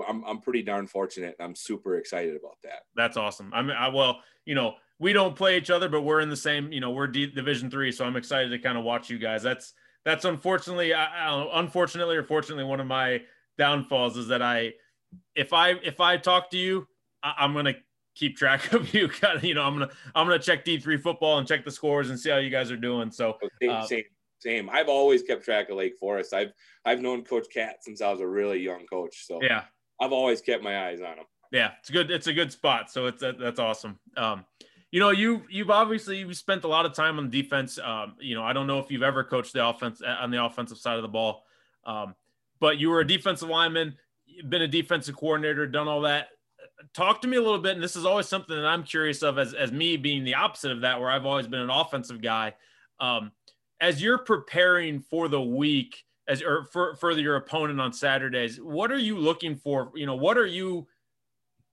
i'm, 0.06 0.22
I'm 0.24 0.40
pretty 0.40 0.62
darn 0.62 0.86
fortunate. 0.86 1.34
I'm 1.40 1.56
super 1.56 1.96
excited 1.96 2.36
about 2.36 2.58
that. 2.62 2.82
That's 2.94 3.16
awesome. 3.16 3.52
I 3.52 3.62
mean 3.62 3.76
I, 3.76 3.88
well 3.88 4.20
you 4.44 4.54
know 4.54 4.74
we 4.98 5.12
don't 5.12 5.36
play 5.36 5.56
each 5.56 5.70
other, 5.70 5.88
but 5.88 6.02
we're 6.02 6.20
in 6.20 6.28
the 6.28 6.36
same, 6.36 6.72
you 6.72 6.80
know, 6.80 6.90
we're 6.90 7.06
D- 7.06 7.30
Division 7.30 7.70
three, 7.70 7.92
so 7.92 8.04
I'm 8.04 8.16
excited 8.16 8.50
to 8.50 8.58
kind 8.58 8.76
of 8.76 8.84
watch 8.84 9.10
you 9.10 9.18
guys. 9.18 9.42
That's 9.42 9.74
that's 10.04 10.24
unfortunately, 10.24 10.94
I, 10.94 11.26
I 11.26 11.26
know, 11.26 11.50
unfortunately 11.52 12.16
or 12.16 12.24
fortunately, 12.24 12.64
one 12.64 12.80
of 12.80 12.86
my 12.86 13.22
downfalls 13.56 14.16
is 14.16 14.28
that 14.28 14.42
I, 14.42 14.72
if 15.34 15.52
I 15.52 15.70
if 15.70 16.00
I 16.00 16.16
talk 16.16 16.50
to 16.50 16.58
you, 16.58 16.86
I, 17.22 17.44
am 17.44 17.54
gonna 17.54 17.74
keep 18.14 18.36
track 18.36 18.72
of 18.72 18.92
you. 18.92 19.08
Kind 19.20 19.38
of, 19.38 19.44
you 19.44 19.54
know, 19.54 19.62
I'm 19.62 19.74
gonna 19.74 19.90
I'm 20.14 20.26
gonna 20.26 20.38
check 20.38 20.64
D3 20.64 21.00
football 21.00 21.38
and 21.38 21.46
check 21.46 21.64
the 21.64 21.70
scores 21.70 22.10
and 22.10 22.18
see 22.18 22.30
how 22.30 22.38
you 22.38 22.50
guys 22.50 22.70
are 22.70 22.76
doing. 22.76 23.10
So 23.10 23.38
same, 23.60 23.70
uh, 23.70 23.86
same, 23.86 24.04
same. 24.40 24.70
I've 24.70 24.88
always 24.88 25.22
kept 25.22 25.44
track 25.44 25.68
of 25.68 25.76
Lake 25.76 25.96
Forest. 25.98 26.34
I've 26.34 26.52
I've 26.84 27.00
known 27.00 27.22
Coach 27.22 27.46
Cat 27.52 27.76
since 27.82 28.02
I 28.02 28.10
was 28.10 28.20
a 28.20 28.26
really 28.26 28.60
young 28.60 28.86
coach. 28.86 29.26
So 29.26 29.40
yeah, 29.42 29.64
I've 30.00 30.12
always 30.12 30.40
kept 30.40 30.64
my 30.64 30.88
eyes 30.88 31.00
on 31.00 31.18
him. 31.18 31.24
Yeah, 31.52 31.72
it's 31.78 31.90
good. 31.90 32.10
It's 32.10 32.26
a 32.26 32.32
good 32.32 32.52
spot. 32.52 32.90
So 32.90 33.06
it's 33.06 33.22
that's 33.22 33.60
awesome. 33.60 33.98
Um, 34.16 34.44
you 34.90 35.00
know, 35.00 35.10
you 35.10 35.42
you've 35.50 35.70
obviously 35.70 36.18
you've 36.18 36.36
spent 36.36 36.64
a 36.64 36.68
lot 36.68 36.86
of 36.86 36.94
time 36.94 37.18
on 37.18 37.30
defense. 37.30 37.78
Um, 37.78 38.14
you 38.20 38.34
know, 38.34 38.42
I 38.42 38.52
don't 38.52 38.66
know 38.66 38.78
if 38.78 38.90
you've 38.90 39.02
ever 39.02 39.22
coached 39.22 39.52
the 39.52 39.66
offense 39.66 40.00
uh, 40.02 40.16
on 40.20 40.30
the 40.30 40.42
offensive 40.42 40.78
side 40.78 40.96
of 40.96 41.02
the 41.02 41.08
ball, 41.08 41.44
um, 41.84 42.14
but 42.60 42.78
you 42.78 42.88
were 42.88 43.00
a 43.00 43.06
defensive 43.06 43.48
lineman, 43.48 43.96
been 44.48 44.62
a 44.62 44.68
defensive 44.68 45.16
coordinator, 45.16 45.66
done 45.66 45.88
all 45.88 46.02
that. 46.02 46.28
Talk 46.94 47.20
to 47.22 47.28
me 47.28 47.36
a 47.36 47.42
little 47.42 47.58
bit, 47.58 47.74
and 47.74 47.82
this 47.82 47.96
is 47.96 48.06
always 48.06 48.28
something 48.28 48.56
that 48.56 48.64
I'm 48.64 48.82
curious 48.82 49.22
of, 49.22 49.38
as 49.38 49.52
as 49.52 49.72
me 49.72 49.96
being 49.96 50.24
the 50.24 50.34
opposite 50.34 50.72
of 50.72 50.80
that, 50.82 51.00
where 51.00 51.10
I've 51.10 51.26
always 51.26 51.46
been 51.46 51.60
an 51.60 51.70
offensive 51.70 52.22
guy. 52.22 52.54
Um, 52.98 53.32
as 53.80 54.02
you're 54.02 54.18
preparing 54.18 55.00
for 55.00 55.28
the 55.28 55.40
week, 55.40 56.04
as 56.26 56.42
or 56.42 56.64
for 56.64 56.96
for 56.96 57.12
your 57.12 57.36
opponent 57.36 57.80
on 57.80 57.92
Saturdays, 57.92 58.58
what 58.58 58.90
are 58.90 58.98
you 58.98 59.18
looking 59.18 59.56
for? 59.56 59.92
You 59.94 60.06
know, 60.06 60.16
what 60.16 60.38
are 60.38 60.46
you 60.46 60.86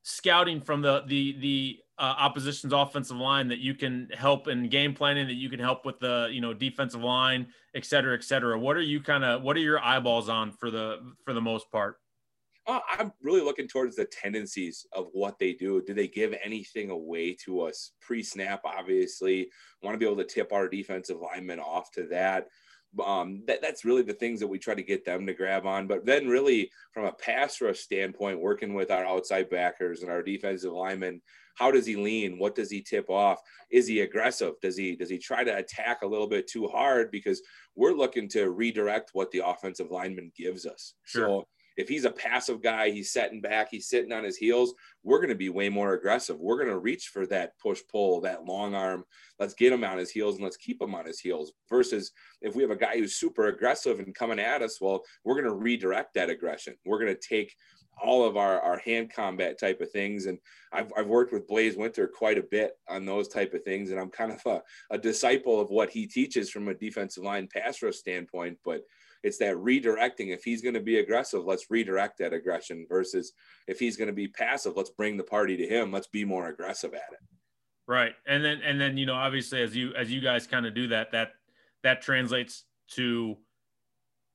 scouting 0.04 0.60
from 0.60 0.82
the 0.82 1.04
the 1.08 1.38
the 1.40 1.80
uh, 1.98 2.16
opposition's 2.18 2.74
offensive 2.74 3.18
line 3.18 3.48
that 3.48 3.60
you 3.60 3.74
can 3.74 4.10
help 4.14 4.48
in 4.48 4.70
game 4.70 4.94
planning, 4.94 5.28
that 5.28 5.34
you 5.34 5.50
can 5.50 5.60
help 5.60 5.86
with 5.86 6.00
the 6.00 6.30
you 6.32 6.42
know 6.42 6.54
defensive 6.54 7.02
line, 7.02 7.48
et 7.74 7.86
cetera, 7.86 8.16
et 8.16 8.24
cetera. 8.24 8.58
What 8.60 8.76
are 8.76 8.82
you 8.82 9.02
kind 9.02 9.24
of 9.24 9.42
what 9.42 9.56
are 9.56 9.62
your 9.62 9.84
eyeballs 9.84 10.30
on 10.30 10.52
for 10.52 10.70
the 10.70 11.00
for 11.24 11.34
the 11.34 11.42
most 11.42 11.72
part? 11.72 11.98
Uh, 12.68 12.80
I'm 12.98 13.14
really 13.22 13.42
looking 13.42 13.68
towards 13.68 13.96
the 13.96 14.06
tendencies 14.06 14.88
of 14.92 15.10
what 15.14 15.38
they 15.38 15.54
do. 15.54 15.84
Do 15.86 15.94
they 15.94 16.08
give 16.08 16.34
anything 16.44 16.90
away 16.90 17.36
to 17.46 17.62
us 17.62 17.92
pre-snap? 18.02 18.62
Obviously, 18.66 19.50
want 19.84 19.94
to 19.94 20.00
be 20.00 20.06
able 20.06 20.18
to 20.18 20.24
tip 20.24 20.52
our 20.52 20.68
defensive 20.68 21.18
linemen 21.22 21.60
off 21.60 21.92
to 21.92 22.08
that 22.08 22.48
um, 23.04 23.44
that, 23.48 23.62
that's 23.62 23.86
really 23.86 24.04
the 24.04 24.14
things 24.14 24.40
that 24.40 24.48
we 24.48 24.60
try 24.60 24.74
to 24.74 24.84
get 24.84 25.06
them 25.06 25.26
to 25.26 25.34
grab 25.34 25.66
on. 25.66 25.88
But 25.88 26.06
then, 26.06 26.28
really, 26.28 26.72
from 26.94 27.06
a 27.06 27.12
pass 27.12 27.62
rush 27.62 27.80
standpoint, 27.80 28.40
working 28.40 28.74
with 28.74 28.92
our 28.92 29.06
outside 29.06 29.50
backers 29.50 30.02
and 30.02 30.12
our 30.12 30.24
defensive 30.24 30.72
linemen, 30.72 31.22
how 31.56 31.72
does 31.72 31.86
he 31.86 31.96
lean? 31.96 32.38
What 32.38 32.56
does 32.56 32.70
he 32.70 32.82
tip 32.82 33.10
off? 33.10 33.40
Is 33.72 33.88
he 33.88 34.02
aggressive? 34.02 34.54
Does 34.62 34.78
he 34.78 34.96
does 34.96 35.10
he 35.10 35.18
try 35.18 35.44
to 35.44 35.58
attack 35.58 36.02
a 36.04 36.08
little 36.08 36.28
bit 36.28 36.48
too 36.48 36.68
hard? 36.68 37.12
Because 37.12 37.42
we're 37.76 37.94
looking 37.94 38.30
to 38.30 38.52
redirect 38.52 39.12
what 39.14 39.32
the 39.32 39.46
offensive 39.46 39.92
lineman 39.92 40.32
gives 40.36 40.66
us. 40.66 40.94
Sure. 41.04 41.28
So 41.28 41.48
if 41.78 41.90
he's 41.90 42.06
a 42.06 42.12
passive 42.12 42.62
guy, 42.62 42.90
he's 42.90 43.12
setting 43.12 43.42
back, 43.42 43.68
he's 43.70 43.90
sitting 43.90 44.14
on 44.14 44.24
his 44.24 44.38
heels, 44.38 44.74
we're 45.04 45.18
going 45.18 45.30
to 45.30 45.36
be 45.36 45.50
way 45.50 45.68
more 45.70 45.94
aggressive. 45.94 46.40
We're 46.40 46.58
going 46.58 46.70
to 46.70 46.80
reach 46.80 47.08
for 47.08 47.26
that 47.28 47.60
push 47.62 47.82
pull, 47.92 48.22
that 48.22 48.46
long 48.46 48.74
arm. 48.76 49.04
Let's 49.40 49.54
get 49.54 49.74
him 49.74 49.84
on 49.84 49.98
his 49.98 50.10
heels 50.10 50.36
and 50.36 50.44
let's 50.44 50.58
keep 50.58 50.82
him 50.82 50.96
on 50.96 51.06
his 51.06 51.20
heels. 51.20 51.52
Versus 51.70 52.12
if 52.42 52.56
we 52.56 52.62
have 52.62 52.72
a 52.72 52.78
guy 52.78 52.98
who's 52.98 53.16
super 53.16 53.48
aggressive 53.48 54.00
and 54.00 54.16
coming 54.16 54.40
at 54.40 54.62
us, 54.62 54.80
well, 54.80 55.04
we're 55.24 55.36
going 55.36 55.46
to 55.46 55.54
redirect 55.54 56.14
that 56.14 56.30
aggression. 56.30 56.76
We're 56.86 57.00
going 57.00 57.14
to 57.14 57.28
take 57.28 57.54
all 58.02 58.26
of 58.26 58.38
our, 58.38 58.60
our 58.62 58.78
hand 58.80 59.12
combat 59.14 59.60
type 59.60 59.82
of 59.82 59.92
things. 59.92 60.26
And 60.26 60.38
I've, 60.72 60.92
I've 60.98 61.08
worked 61.08 61.34
with 61.34 61.48
Blaze 61.48 61.78
Winter 61.78 62.08
quite 62.08 62.38
a 62.38 62.44
bit 62.44 62.78
on 62.90 63.06
those 63.06 63.28
type 63.28 63.54
of 63.54 63.64
things. 63.64 63.92
And 63.92 64.00
I'm 64.00 64.10
kind 64.10 64.32
of 64.32 64.42
a, 64.46 64.62
a 64.92 64.98
disciple 64.98 65.60
of 65.60 65.70
what 65.70 65.90
he 65.90 66.06
teaches 66.06 66.50
from 66.50 66.68
a 66.68 66.74
defensive 66.74 67.24
line 67.24 67.48
pass 67.52 67.82
rush 67.82 67.96
standpoint. 67.96 68.58
But 68.66 68.82
it's 69.24 69.38
that 69.40 69.56
redirecting. 69.56 70.34
If 70.34 70.44
he's 70.44 70.62
going 70.62 70.74
to 70.74 70.82
be 70.82 71.00
aggressive, 71.00 71.46
let's 71.46 71.68
redirect 71.70 72.18
that 72.20 72.34
aggression 72.34 72.86
versus 72.88 73.34
if 73.68 73.80
he's 73.80 73.98
going 73.98 74.08
to 74.08 74.14
be 74.14 74.28
passive, 74.28 74.76
let's 74.76 74.92
bring 74.92 75.18
the 75.18 75.24
party 75.24 75.58
to 75.58 75.68
him. 75.68 75.92
Let's 75.92 76.08
be 76.08 76.26
more 76.26 76.50
aggressive 76.50 76.94
at 76.94 77.14
it. 77.14 77.20
Right. 77.88 78.14
And 78.28 78.44
then, 78.44 78.62
and 78.64 78.80
then, 78.80 78.98
you 78.98 79.06
know, 79.06 79.14
obviously 79.14 79.62
as 79.62 79.76
you, 79.76 79.94
as 79.94 80.12
you 80.12 80.20
guys 80.20 80.48
kind 80.48 80.66
of 80.66 80.74
do 80.74 80.88
that, 80.90 81.12
that, 81.12 81.34
that 81.84 82.02
translates 82.02 82.66
to 82.92 83.38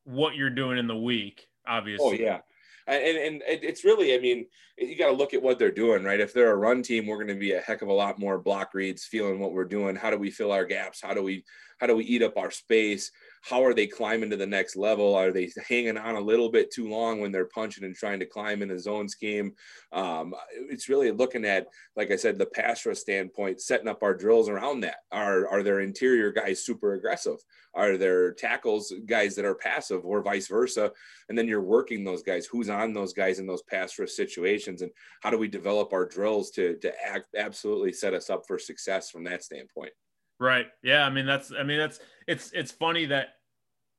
what 0.05 0.35
you're 0.35 0.51
doing 0.51 0.79
in 0.79 0.87
the 0.87 0.97
week, 0.97 1.49
oh, 1.69 1.73
obviously. 1.73 2.07
Oh 2.07 2.13
yeah 2.13 2.41
and 2.87 3.17
and 3.17 3.43
it's 3.47 3.85
really, 3.85 4.15
I 4.15 4.19
mean, 4.19 4.47
you 4.79 4.97
got 4.97 5.07
to 5.07 5.13
look 5.13 5.35
at 5.35 5.43
what 5.43 5.59
they're 5.59 5.71
doing, 5.71 6.05
right? 6.05 6.21
If 6.21 6.33
they're 6.33 6.53
a 6.53 6.57
run 6.57 6.83
team, 6.83 7.07
we're 7.07 7.17
going 7.17 7.29
to 7.29 7.35
be 7.35 7.53
a 7.53 7.61
heck 7.61 7.83
of 7.83 7.89
a 7.89 7.93
lot 7.93 8.19
more 8.19 8.39
block 8.39 8.75
reads, 8.75 9.05
feeling 9.05 9.39
what 9.39 9.53
we're 9.53 9.65
doing. 9.65 9.97
How 9.97 10.11
do 10.11 10.19
we 10.19 10.31
fill 10.31 10.53
our 10.53 10.65
gaps? 10.65 11.01
How 11.03 11.15
do 11.15 11.23
we 11.23 11.45
how 11.79 11.87
do 11.87 11.97
we 11.97 12.05
eat 12.05 12.23
up 12.23 12.37
our 12.37 12.51
space? 12.51 13.11
How 13.43 13.65
are 13.65 13.73
they 13.73 13.87
climbing 13.87 14.31
to 14.31 14.37
the 14.37 14.47
next 14.47 14.77
level? 14.77 15.15
Are 15.15 15.33
they 15.33 15.51
hanging 15.67 15.97
on 15.97 16.17
a 16.17 16.21
little 16.21 16.51
bit 16.51 16.71
too 16.71 16.89
long 16.89 17.21
when 17.21 17.33
they're 17.33 17.47
punching 17.47 17.85
and 17.85 17.95
trying 17.95 18.21
to 18.21 18.27
climb 18.27 18.61
in 18.63 18.71
a 18.71 18.79
zone 18.79 19.09
scheme? 19.09 19.55
Um, 19.93 20.35
it's 20.69 20.91
really 20.91 21.11
looking 21.11 21.47
at, 21.47 21.67
like 21.97 22.11
I 22.11 22.17
said, 22.17 22.39
the 22.39 22.47
pass 22.47 22.85
rush 22.85 22.99
standpoint, 22.99 23.63
setting 23.63 23.89
up 23.89 24.03
our 24.03 24.15
drills 24.15 24.49
around 24.49 24.81
that. 24.81 24.99
Are 25.11 25.49
are 25.49 25.63
their 25.63 25.81
interior 25.81 26.31
guys 26.31 26.63
super 26.63 26.95
aggressive? 26.95 27.39
Are 27.73 27.97
there 27.97 28.33
tackles 28.33 28.93
guys 29.07 29.37
that 29.37 29.45
are 29.45 29.55
passive, 29.55 30.05
or 30.05 30.23
vice 30.23 30.49
versa? 30.49 30.93
And 31.29 31.39
then 31.39 31.49
you're 31.49 31.63
working 31.63 32.05
those 32.05 32.23
guys. 32.23 32.47
Who's 32.47 32.69
on 32.69 32.93
those 32.93 33.15
guys 33.15 33.39
in 33.39 33.47
those 33.47 33.63
pass 33.63 33.99
rush 33.99 34.11
situations, 34.11 34.83
and 34.83 34.91
how 35.23 35.31
do 35.31 35.39
we 35.39 35.49
develop 35.49 35.93
our 35.93 36.05
drills 36.05 36.51
to 36.53 36.77
to 36.83 36.93
act, 37.03 37.29
absolutely 37.37 37.93
set 37.93 38.13
us 38.13 38.29
up 38.29 38.43
for 38.47 38.59
success 38.59 39.11
from 39.11 39.25
that 39.25 39.43
standpoint? 39.45 39.93
Right. 40.41 40.67
Yeah. 40.83 41.05
I 41.05 41.11
mean, 41.11 41.27
that's, 41.27 41.53
I 41.53 41.63
mean, 41.63 41.79
that's, 41.79 42.01
it's, 42.27 42.51
it's 42.53 42.73
funny 42.73 43.07
that, 43.07 43.35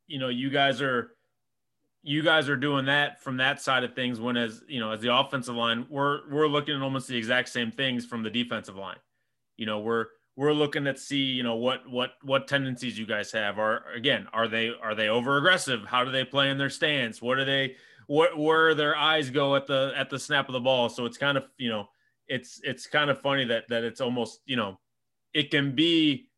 you 0.08 0.20
know, 0.20 0.28
you 0.28 0.50
guys 0.50 0.82
are, 0.82 1.12
you 2.04 2.24
guys 2.24 2.50
are 2.50 2.56
doing 2.56 2.86
that 2.86 3.22
from 3.22 3.38
that 3.38 3.62
side 3.62 3.84
of 3.84 3.94
things 3.94 4.20
when 4.20 4.36
as 4.36 4.64
you 4.68 4.80
know 4.80 4.92
as 4.92 5.02
the 5.02 5.16
offensive 5.16 5.56
line 5.56 5.86
we're 5.90 6.28
we're 6.32 6.48
looking 6.48 6.76
at 6.76 6.82
almost 6.82 7.08
the 7.08 7.16
exact 7.16 7.50
same 7.50 7.72
things 7.72 8.06
from 8.06 8.24
the 8.24 8.30
defensive 8.30 8.76
line 8.76 8.98
you 9.58 9.66
know 9.66 9.80
we're 9.80 10.08
we're 10.36 10.54
looking 10.54 10.88
at 10.88 10.98
see 10.98 11.18
you 11.18 11.44
know 11.44 11.56
what 11.56 11.88
what 11.90 12.14
what 12.24 12.48
tendencies 12.48 12.98
you 12.98 13.06
guys 13.06 13.32
have 13.32 13.60
are 13.60 13.84
again 13.96 14.28
are 14.34 14.48
they 14.48 14.72
are 14.82 14.96
they 14.96 15.10
over 15.10 15.38
aggressive 15.38 15.86
how 15.86 16.04
do 16.04 16.12
they 16.12 16.26
play 16.26 16.50
in 16.50 16.58
their 16.58 16.70
stance 16.70 17.22
what 17.22 17.38
are 17.38 17.46
they 17.46 17.76
what 18.08 18.38
where 18.38 18.74
their 18.74 18.96
eyes 18.96 19.30
go 19.30 19.56
at 19.56 19.68
the 19.68 19.94
at 19.96 20.10
the 20.10 20.18
snap 20.18 20.50
of 20.50 20.54
the 20.54 20.60
ball 20.60 20.90
so 20.90 21.06
it's 21.06 21.18
kind 21.18 21.38
of 21.38 21.46
you 21.58 21.70
know 21.70 21.88
it's 22.28 22.60
it's 22.64 22.88
kind 22.88 23.10
of 23.10 23.22
funny 23.22 23.46
that 23.46 23.66
that 23.70 23.84
it's 23.84 24.02
almost 24.02 24.42
you 24.46 24.56
know 24.56 24.80
it 25.34 25.52
can 25.52 25.76
be 25.76 26.30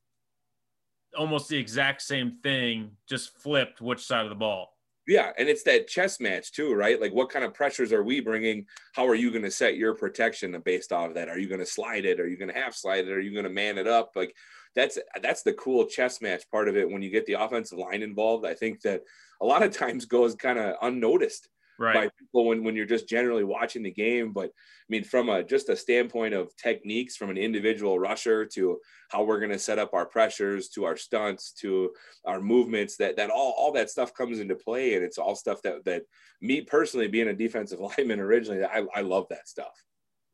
almost 1.18 1.50
the 1.50 1.58
exact 1.58 2.02
same 2.02 2.38
thing 2.44 2.92
just 3.08 3.38
flipped 3.38 3.82
which 3.82 4.06
side 4.06 4.24
of 4.24 4.30
the 4.30 4.36
ball 4.36 4.74
yeah, 5.08 5.32
and 5.38 5.50
it's 5.50 5.64
that 5.64 5.88
chess 5.88 6.20
match 6.20 6.54
too, 6.54 6.74
right? 6.74 7.00
Like, 7.00 7.14
what 7.14 7.30
kind 7.30 7.44
of 7.44 7.54
pressures 7.54 7.92
are 7.92 8.04
we 8.04 8.22
bringing? 8.22 8.66
How 8.94 9.06
are 9.06 9.16
you 9.16 9.32
going 9.32 9.44
to 9.44 9.52
set 9.52 9.76
your 9.76 9.96
protection 9.96 10.60
based 10.64 10.94
off 10.94 11.10
of 11.10 11.16
that? 11.16 11.28
Are 11.28 11.38
you 11.38 11.50
going 11.50 11.60
to 11.60 11.66
slide 11.66 12.06
it? 12.06 12.20
Are 12.20 12.28
you 12.28 12.38
going 12.38 12.52
to 12.52 12.60
half 12.60 12.74
slide 12.74 13.06
it? 13.06 13.12
Are 13.12 13.20
you 13.20 13.34
going 13.34 13.44
to 13.44 13.50
man 13.50 13.78
it 13.78 13.88
up? 13.88 14.12
Like, 14.16 14.34
that's 14.76 14.98
that's 15.22 15.44
the 15.44 15.54
cool 15.54 15.86
chess 15.86 16.22
match 16.22 16.50
part 16.50 16.70
of 16.70 16.78
it. 16.78 16.90
When 16.90 17.02
you 17.02 17.10
get 17.10 17.26
the 17.26 17.34
offensive 17.34 17.78
line 17.78 18.02
involved, 18.02 18.46
I 18.46 18.54
think 18.54 18.82
that 18.82 19.02
a 19.42 19.46
lot 19.46 19.62
of 19.62 19.76
times 19.76 20.06
goes 20.06 20.36
kind 20.36 20.58
of 20.58 20.76
unnoticed 20.82 21.50
right. 21.80 21.96
by 21.96 22.10
people 22.20 22.46
when, 22.48 22.64
when 22.64 22.76
you're 22.76 22.86
just 22.86 23.08
generally 23.08 23.44
watching 23.44 23.84
the 23.84 23.92
game. 23.92 24.32
But 24.32 24.46
I 24.46 24.90
mean, 24.90 25.04
from 25.04 25.30
a 25.30 25.44
just 25.44 25.70
a 25.70 25.76
standpoint 25.76 26.34
of 26.34 26.56
techniques, 26.56 27.16
from 27.16 27.30
an 27.30 27.38
individual 27.38 28.00
rusher 28.00 28.46
to 28.48 28.80
how 29.10 29.24
we're 29.24 29.40
going 29.40 29.52
to 29.52 29.60
set 29.60 29.80
up 29.80 29.94
our 29.94 30.06
pressures, 30.06 30.70
to 30.70 30.86
our 30.86 30.98
stunts, 30.98 31.52
to 31.60 31.92
our 32.26 32.42
movements, 32.42 32.98
that 32.98 33.18
that 33.18 33.30
all 33.30 33.54
all 33.58 33.72
that 33.74 33.90
stuff 33.90 34.14
comes 34.14 34.40
into 34.40 34.56
play, 34.56 34.96
and 34.96 35.04
it's 35.04 35.18
all 35.18 35.36
stuff 35.36 35.62
that 35.64 35.84
that 35.86 36.04
me 36.42 36.62
personally, 36.62 37.08
being 37.08 37.30
a 37.30 37.34
defensive 37.34 37.80
lineman 37.98 38.20
originally, 38.20 38.64
I, 38.64 38.86
I 38.96 39.02
love 39.02 39.28
that 39.30 39.48
stuff. 39.48 39.74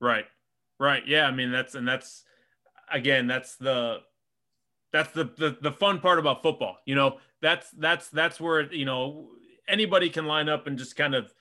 Right, 0.01 0.25
right, 0.79 1.05
yeah. 1.07 1.25
I 1.25 1.31
mean, 1.31 1.51
that's 1.51 1.75
and 1.75 1.87
that's 1.87 2.23
again, 2.91 3.27
that's 3.27 3.55
the 3.55 3.99
that's 4.91 5.11
the, 5.11 5.25
the 5.37 5.57
the 5.61 5.71
fun 5.71 5.99
part 5.99 6.17
about 6.17 6.41
football 6.41 6.77
you 6.85 6.95
know 6.95 7.19
that's 7.43 7.69
that's 7.71 8.09
that's 8.09 8.39
where 8.39 8.73
you 8.73 8.85
know 8.85 9.29
anybody 9.69 10.09
can 10.09 10.25
line 10.25 10.49
up 10.49 10.67
and 10.67 10.77
just 10.77 10.95
kind 10.95 11.15
of 11.15 11.31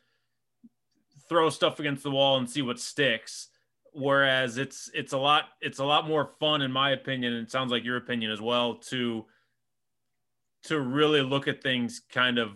throw 1.28 1.50
stuff 1.50 1.80
against 1.80 2.02
the 2.02 2.10
wall 2.10 2.38
and 2.38 2.48
see 2.48 2.62
what 2.62 2.78
sticks. 2.78 3.48
Whereas 3.92 4.58
it's 4.58 4.90
it's 4.94 5.12
a 5.12 5.18
lot 5.18 5.44
it's 5.60 5.78
a 5.78 5.84
lot 5.84 6.06
more 6.06 6.30
fun 6.38 6.62
in 6.62 6.70
my 6.70 6.90
opinion 6.90 7.32
and 7.32 7.46
it 7.46 7.50
sounds 7.50 7.72
like 7.72 7.84
your 7.84 7.96
opinion 7.96 8.30
as 8.30 8.40
well 8.40 8.76
to 8.76 9.24
to 10.64 10.78
really 10.78 11.22
look 11.22 11.48
at 11.48 11.62
things 11.62 12.02
kind 12.12 12.38
of 12.38 12.52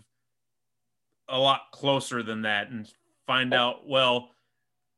a 1.28 1.38
lot 1.38 1.62
closer 1.72 2.22
than 2.22 2.42
that 2.42 2.68
and 2.68 2.92
find 3.26 3.54
out 3.54 3.88
well 3.88 4.28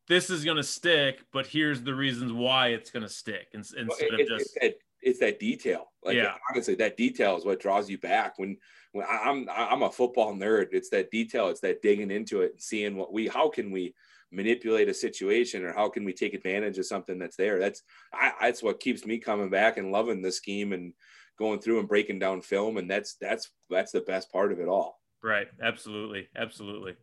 this 0.09 0.29
is 0.29 0.45
going 0.45 0.57
to 0.57 0.65
stick 0.65 1.21
but 1.33 1.47
here's 1.47 1.83
the 1.83 1.95
reasons 1.95 2.33
why 2.33 2.69
it's 2.69 2.91
going 2.91 3.03
to 3.03 3.09
stick 3.09 3.49
instead 3.55 3.87
well, 3.89 3.99
it, 4.01 4.21
of 4.21 4.29
just 4.29 4.59
it, 4.61 4.79
it's 5.05 5.21
that 5.21 5.39
detail. 5.39 5.93
Like 6.03 6.17
yeah. 6.17 6.35
honestly, 6.51 6.75
that 6.77 6.97
detail 6.97 7.37
is 7.37 7.45
what 7.45 7.61
draws 7.61 7.89
you 7.89 7.99
back. 7.99 8.39
When 8.39 8.57
when 8.93 9.07
I'm 9.09 9.49
I'm 9.55 9.83
a 9.83 9.91
football 9.91 10.35
nerd, 10.35 10.69
it's 10.73 10.91
that 10.91 11.11
detail. 11.11 11.49
It's 11.49 11.61
that 11.61 11.83
digging 11.83 12.11
into 12.11 12.43
it 12.43 12.53
and 12.53 12.63
seeing 12.63 12.97
what 12.97 13.13
we 13.13 13.29
how 13.29 13.49
can 13.49 13.71
we 13.71 13.95
manipulate 14.33 14.89
a 14.89 14.95
situation 14.95 15.65
or 15.65 15.73
how 15.73 15.89
can 15.89 16.05
we 16.05 16.13
take 16.13 16.35
advantage 16.35 16.79
of 16.79 16.87
something 16.87 17.19
that's 17.19 17.37
there. 17.37 17.59
That's 17.59 17.83
I, 18.13 18.33
that's 18.41 18.63
what 18.63 18.81
keeps 18.81 19.07
me 19.07 19.19
coming 19.19 19.51
back 19.51 19.77
and 19.77 19.93
loving 19.93 20.23
the 20.23 20.33
scheme 20.33 20.73
and 20.73 20.93
going 21.39 21.61
through 21.61 21.81
and 21.81 21.89
breaking 21.89 22.19
down 22.19 22.41
film. 22.41 22.77
And 22.77 22.91
that's 22.91 23.17
that's 23.21 23.51
that's 23.71 23.93
the 23.93 24.01
best 24.01 24.33
part 24.33 24.53
of 24.53 24.61
it 24.61 24.69
all. 24.69 25.01
Right. 25.23 25.49
Absolutely. 25.63 26.29
Absolutely. 26.37 26.97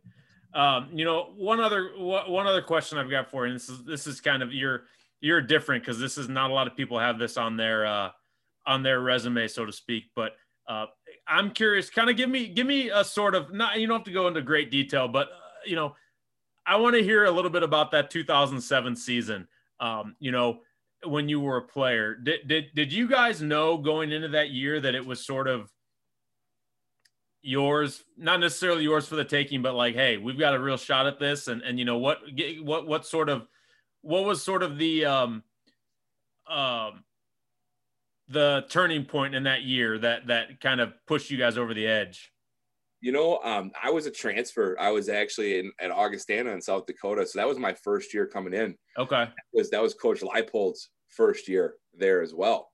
Um, 0.54 0.90
you 0.92 1.04
know, 1.04 1.32
one 1.36 1.60
other 1.60 1.92
one 1.96 2.46
other 2.46 2.62
question 2.62 2.98
I've 2.98 3.10
got 3.10 3.30
for 3.30 3.46
you. 3.46 3.52
And 3.52 3.60
this 3.60 3.68
is 3.68 3.84
this 3.84 4.06
is 4.06 4.20
kind 4.20 4.42
of 4.42 4.52
your 4.52 4.84
you're 5.22 5.40
different 5.40 5.84
because 5.84 5.98
this 5.98 6.18
is 6.18 6.28
not 6.28 6.50
a 6.50 6.52
lot 6.52 6.66
of 6.66 6.76
people 6.76 6.98
have 6.98 7.18
this 7.18 7.38
on 7.38 7.56
their 7.56 7.86
uh, 7.86 8.10
on 8.66 8.82
their 8.82 9.00
resume, 9.00 9.48
so 9.48 9.64
to 9.64 9.72
speak. 9.72 10.04
But 10.14 10.32
uh, 10.68 10.86
I'm 11.26 11.52
curious, 11.52 11.88
kind 11.88 12.10
of 12.10 12.16
give 12.16 12.28
me 12.28 12.48
give 12.48 12.66
me 12.66 12.90
a 12.90 13.04
sort 13.04 13.34
of 13.34 13.54
not 13.54 13.80
you 13.80 13.86
don't 13.86 13.98
have 13.98 14.04
to 14.04 14.12
go 14.12 14.26
into 14.28 14.42
great 14.42 14.70
detail, 14.70 15.08
but 15.08 15.28
uh, 15.28 15.64
you 15.64 15.76
know, 15.76 15.94
I 16.66 16.76
want 16.76 16.96
to 16.96 17.02
hear 17.02 17.24
a 17.24 17.30
little 17.30 17.50
bit 17.50 17.62
about 17.62 17.92
that 17.92 18.10
2007 18.10 18.96
season. 18.96 19.48
Um, 19.80 20.16
you 20.18 20.32
know, 20.32 20.60
when 21.04 21.28
you 21.28 21.40
were 21.40 21.56
a 21.56 21.62
player, 21.62 22.16
did 22.16 22.48
did 22.48 22.66
did 22.74 22.92
you 22.92 23.08
guys 23.08 23.40
know 23.40 23.78
going 23.78 24.10
into 24.10 24.28
that 24.28 24.50
year 24.50 24.80
that 24.80 24.94
it 24.94 25.06
was 25.06 25.24
sort 25.24 25.46
of 25.46 25.70
yours 27.44 28.04
not 28.16 28.38
necessarily 28.38 28.84
yours 28.84 29.08
for 29.08 29.16
the 29.16 29.24
taking 29.24 29.62
but 29.62 29.74
like 29.74 29.96
hey 29.96 30.16
we've 30.16 30.38
got 30.38 30.54
a 30.54 30.60
real 30.60 30.76
shot 30.76 31.08
at 31.08 31.18
this 31.18 31.48
and 31.48 31.60
and 31.62 31.76
you 31.76 31.84
know 31.84 31.98
what 31.98 32.20
what 32.60 32.86
what 32.86 33.04
sort 33.04 33.28
of 33.28 33.48
what 34.02 34.24
was 34.24 34.42
sort 34.42 34.62
of 34.62 34.78
the 34.78 35.04
um, 35.04 35.42
um, 36.48 37.04
the 38.28 38.64
turning 38.68 39.04
point 39.04 39.34
in 39.34 39.44
that 39.44 39.62
year 39.62 39.98
that 39.98 40.26
that 40.26 40.60
kind 40.60 40.80
of 40.80 40.92
pushed 41.06 41.30
you 41.30 41.38
guys 41.38 41.56
over 41.56 41.72
the 41.72 41.86
edge? 41.86 42.32
You 43.00 43.10
know, 43.10 43.40
um, 43.42 43.72
I 43.82 43.90
was 43.90 44.06
a 44.06 44.10
transfer. 44.10 44.76
I 44.78 44.92
was 44.92 45.08
actually 45.08 45.58
in, 45.58 45.72
at 45.80 45.90
Augustana 45.90 46.50
in 46.50 46.60
South 46.60 46.86
Dakota, 46.86 47.26
so 47.26 47.38
that 47.38 47.48
was 47.48 47.58
my 47.58 47.72
first 47.72 48.14
year 48.14 48.26
coming 48.26 48.54
in. 48.54 48.76
Okay, 48.98 49.24
that 49.24 49.34
was 49.52 49.70
that 49.70 49.82
was 49.82 49.94
Coach 49.94 50.20
Leipold's 50.20 50.90
first 51.08 51.48
year 51.48 51.74
there 51.94 52.22
as 52.22 52.34
well. 52.34 52.71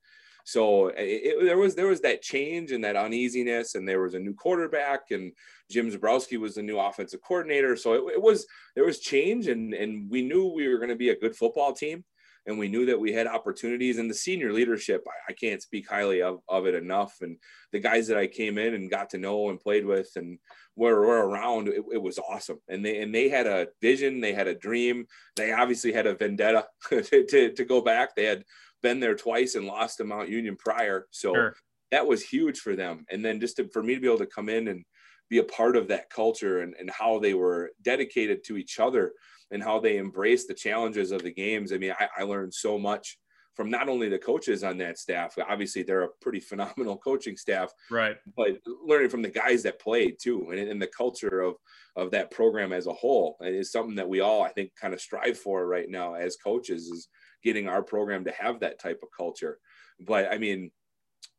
So 0.48 0.88
it, 0.88 0.94
it, 0.96 1.44
there 1.44 1.58
was 1.58 1.74
there 1.74 1.88
was 1.88 2.00
that 2.00 2.22
change 2.22 2.72
and 2.72 2.82
that 2.82 2.96
uneasiness, 2.96 3.74
and 3.74 3.86
there 3.86 4.00
was 4.00 4.14
a 4.14 4.18
new 4.18 4.32
quarterback, 4.32 5.10
and 5.10 5.30
Jim 5.70 5.90
Zebrowski 5.90 6.38
was 6.38 6.54
the 6.54 6.62
new 6.62 6.78
offensive 6.78 7.20
coordinator. 7.20 7.76
So 7.76 7.92
it, 7.92 8.14
it 8.14 8.22
was 8.22 8.46
there 8.74 8.86
was 8.86 8.98
change, 8.98 9.48
and 9.48 9.74
and 9.74 10.10
we 10.10 10.22
knew 10.22 10.46
we 10.46 10.68
were 10.68 10.78
going 10.78 10.88
to 10.88 10.96
be 10.96 11.10
a 11.10 11.18
good 11.18 11.36
football 11.36 11.74
team, 11.74 12.02
and 12.46 12.58
we 12.58 12.66
knew 12.66 12.86
that 12.86 12.98
we 12.98 13.12
had 13.12 13.26
opportunities. 13.26 13.98
And 13.98 14.08
the 14.08 14.14
senior 14.14 14.50
leadership, 14.50 15.06
I, 15.06 15.32
I 15.32 15.34
can't 15.34 15.60
speak 15.60 15.86
highly 15.86 16.22
of, 16.22 16.40
of 16.48 16.66
it 16.66 16.74
enough. 16.74 17.16
And 17.20 17.36
the 17.72 17.78
guys 17.78 18.06
that 18.06 18.16
I 18.16 18.26
came 18.26 18.56
in 18.56 18.72
and 18.72 18.90
got 18.90 19.10
to 19.10 19.18
know 19.18 19.50
and 19.50 19.60
played 19.60 19.84
with, 19.84 20.08
and 20.16 20.38
were, 20.76 21.06
were 21.06 21.28
around, 21.28 21.68
it, 21.68 21.84
it 21.92 22.00
was 22.00 22.18
awesome. 22.18 22.60
And 22.68 22.82
they 22.82 23.02
and 23.02 23.14
they 23.14 23.28
had 23.28 23.46
a 23.46 23.68
vision, 23.82 24.22
they 24.22 24.32
had 24.32 24.48
a 24.48 24.54
dream, 24.54 25.04
they 25.36 25.52
obviously 25.52 25.92
had 25.92 26.06
a 26.06 26.14
vendetta 26.14 26.64
to, 26.88 27.26
to, 27.26 27.52
to 27.52 27.64
go 27.66 27.82
back. 27.82 28.16
They 28.16 28.24
had 28.24 28.44
been 28.82 29.00
there 29.00 29.14
twice 29.14 29.54
and 29.54 29.66
lost 29.66 29.98
to 29.98 30.04
Mount 30.04 30.28
Union 30.28 30.56
prior. 30.56 31.06
So 31.10 31.34
sure. 31.34 31.56
that 31.90 32.06
was 32.06 32.22
huge 32.22 32.60
for 32.60 32.76
them. 32.76 33.04
And 33.10 33.24
then 33.24 33.40
just 33.40 33.56
to, 33.56 33.68
for 33.68 33.82
me 33.82 33.94
to 33.94 34.00
be 34.00 34.06
able 34.06 34.18
to 34.18 34.26
come 34.26 34.48
in 34.48 34.68
and 34.68 34.84
be 35.30 35.38
a 35.38 35.44
part 35.44 35.76
of 35.76 35.88
that 35.88 36.10
culture 36.10 36.60
and, 36.60 36.74
and 36.78 36.90
how 36.90 37.18
they 37.18 37.34
were 37.34 37.70
dedicated 37.82 38.44
to 38.44 38.56
each 38.56 38.78
other 38.78 39.12
and 39.50 39.62
how 39.62 39.78
they 39.80 39.98
embraced 39.98 40.48
the 40.48 40.54
challenges 40.54 41.10
of 41.10 41.22
the 41.22 41.32
games. 41.32 41.72
I 41.72 41.78
mean, 41.78 41.94
I, 41.98 42.08
I 42.18 42.22
learned 42.22 42.54
so 42.54 42.78
much 42.78 43.18
from 43.58 43.70
not 43.70 43.88
only 43.88 44.08
the 44.08 44.20
coaches 44.20 44.62
on 44.62 44.78
that 44.78 45.00
staff, 45.00 45.36
obviously 45.48 45.82
they're 45.82 46.04
a 46.04 46.08
pretty 46.20 46.38
phenomenal 46.50 46.96
coaching 46.96 47.36
staff, 47.36 47.72
right? 47.90 48.16
But 48.36 48.60
learning 48.86 49.08
from 49.08 49.20
the 49.20 49.30
guys 49.30 49.64
that 49.64 49.80
played 49.80 50.18
too, 50.22 50.50
and, 50.52 50.60
and 50.60 50.80
the 50.80 50.86
culture 50.86 51.40
of 51.40 51.56
of 51.96 52.12
that 52.12 52.30
program 52.30 52.72
as 52.72 52.86
a 52.86 52.92
whole, 52.92 53.36
and 53.40 53.52
is 53.52 53.72
something 53.72 53.96
that 53.96 54.08
we 54.08 54.20
all 54.20 54.44
I 54.44 54.50
think 54.50 54.70
kind 54.80 54.94
of 54.94 55.00
strive 55.00 55.36
for 55.36 55.66
right 55.66 55.90
now 55.90 56.14
as 56.14 56.36
coaches 56.36 56.84
is 56.84 57.08
getting 57.42 57.66
our 57.66 57.82
program 57.82 58.24
to 58.26 58.30
have 58.30 58.60
that 58.60 58.78
type 58.78 59.00
of 59.02 59.08
culture. 59.14 59.58
But 59.98 60.32
I 60.32 60.38
mean, 60.38 60.70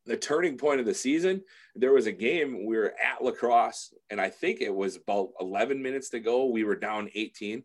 the 0.06 0.18
turning 0.18 0.58
point 0.58 0.82
of 0.82 0.86
the 0.86 0.94
season, 0.94 1.42
there 1.74 1.94
was 1.94 2.06
a 2.06 2.12
game 2.12 2.66
we 2.66 2.76
were 2.76 2.94
at 3.02 3.24
La 3.24 3.32
Crosse, 3.32 3.94
and 4.10 4.20
I 4.20 4.30
think 4.30 4.60
it 4.60 4.76
was 4.76 4.98
about 4.98 5.30
11 5.40 5.82
minutes 5.82 6.10
to 6.10 6.20
go. 6.20 6.48
We 6.48 6.66
were 6.66 6.76
down 6.76 7.10
18, 7.16 7.64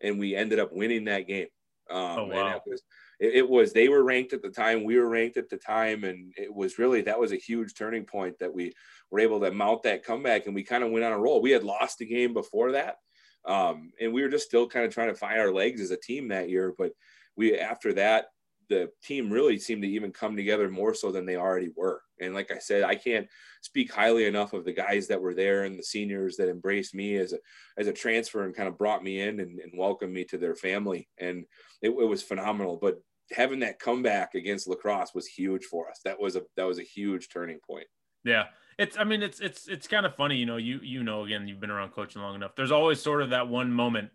and 0.00 0.20
we 0.20 0.36
ended 0.36 0.60
up 0.60 0.72
winning 0.72 1.06
that 1.06 1.26
game. 1.26 1.48
Um, 1.90 1.98
oh, 1.98 2.24
wow. 2.26 2.46
And 2.46 2.56
it 2.56 2.62
was, 2.66 2.82
it, 3.20 3.34
it, 3.34 3.48
was, 3.48 3.72
they 3.72 3.88
were 3.88 4.02
ranked 4.02 4.32
at 4.32 4.42
the 4.42 4.50
time, 4.50 4.84
we 4.84 4.98
were 4.98 5.08
ranked 5.08 5.36
at 5.36 5.48
the 5.48 5.56
time, 5.56 6.04
and 6.04 6.32
it 6.36 6.52
was 6.52 6.78
really, 6.78 7.02
that 7.02 7.20
was 7.20 7.32
a 7.32 7.36
huge 7.36 7.74
turning 7.74 8.04
point 8.04 8.38
that 8.38 8.52
we 8.52 8.72
were 9.10 9.20
able 9.20 9.40
to 9.40 9.50
mount 9.50 9.82
that 9.84 10.04
comeback, 10.04 10.46
and 10.46 10.54
we 10.54 10.62
kind 10.62 10.82
of 10.82 10.90
went 10.90 11.04
on 11.04 11.12
a 11.12 11.18
roll. 11.18 11.40
We 11.40 11.50
had 11.50 11.64
lost 11.64 11.98
the 11.98 12.06
game 12.06 12.32
before 12.32 12.72
that, 12.72 12.96
um, 13.44 13.92
and 14.00 14.12
we 14.12 14.22
were 14.22 14.28
just 14.28 14.46
still 14.46 14.66
kind 14.66 14.84
of 14.84 14.92
trying 14.92 15.08
to 15.08 15.14
find 15.14 15.38
our 15.38 15.52
legs 15.52 15.80
as 15.80 15.90
a 15.90 15.96
team 15.96 16.28
that 16.28 16.48
year, 16.48 16.74
but 16.76 16.92
we 17.36 17.58
after 17.58 17.92
that 17.94 18.26
the 18.70 18.88
team 19.02 19.30
really 19.30 19.58
seemed 19.58 19.82
to 19.82 19.88
even 19.88 20.12
come 20.12 20.36
together 20.36 20.70
more 20.70 20.94
so 20.94 21.10
than 21.10 21.26
they 21.26 21.36
already 21.36 21.70
were. 21.76 22.00
And 22.20 22.34
like 22.34 22.52
I 22.52 22.58
said, 22.58 22.84
I 22.84 22.94
can't 22.94 23.26
speak 23.60 23.92
highly 23.92 24.26
enough 24.26 24.52
of 24.52 24.64
the 24.64 24.72
guys 24.72 25.08
that 25.08 25.20
were 25.20 25.34
there 25.34 25.64
and 25.64 25.76
the 25.76 25.82
seniors 25.82 26.36
that 26.36 26.48
embraced 26.48 26.94
me 26.94 27.16
as 27.16 27.32
a 27.32 27.38
as 27.76 27.88
a 27.88 27.92
transfer 27.92 28.44
and 28.44 28.54
kind 28.54 28.68
of 28.68 28.78
brought 28.78 29.02
me 29.02 29.20
in 29.20 29.40
and, 29.40 29.58
and 29.58 29.72
welcomed 29.76 30.12
me 30.12 30.24
to 30.26 30.38
their 30.38 30.54
family. 30.54 31.08
And 31.18 31.44
it, 31.82 31.90
it, 31.90 31.92
was 31.92 32.22
phenomenal. 32.22 32.78
But 32.80 33.02
having 33.32 33.60
that 33.60 33.78
comeback 33.78 34.34
against 34.34 34.68
La 34.68 34.74
Crosse 34.74 35.14
was 35.14 35.26
huge 35.26 35.64
for 35.64 35.88
us. 35.88 36.00
That 36.04 36.20
was 36.20 36.36
a 36.36 36.42
that 36.56 36.64
was 36.64 36.78
a 36.78 36.84
huge 36.84 37.28
turning 37.28 37.58
point. 37.66 37.86
Yeah. 38.24 38.44
It's 38.78 38.98
I 38.98 39.04
mean 39.04 39.22
it's 39.22 39.40
it's 39.40 39.68
it's 39.68 39.86
kind 39.86 40.06
of 40.06 40.14
funny, 40.14 40.36
you 40.36 40.46
know, 40.46 40.56
you 40.56 40.80
you 40.82 41.02
know 41.02 41.24
again, 41.24 41.48
you've 41.48 41.60
been 41.60 41.70
around 41.70 41.90
coaching 41.90 42.22
long 42.22 42.34
enough. 42.34 42.52
There's 42.56 42.72
always 42.72 43.00
sort 43.00 43.22
of 43.22 43.30
that 43.30 43.48
one 43.48 43.72
moment 43.72 44.10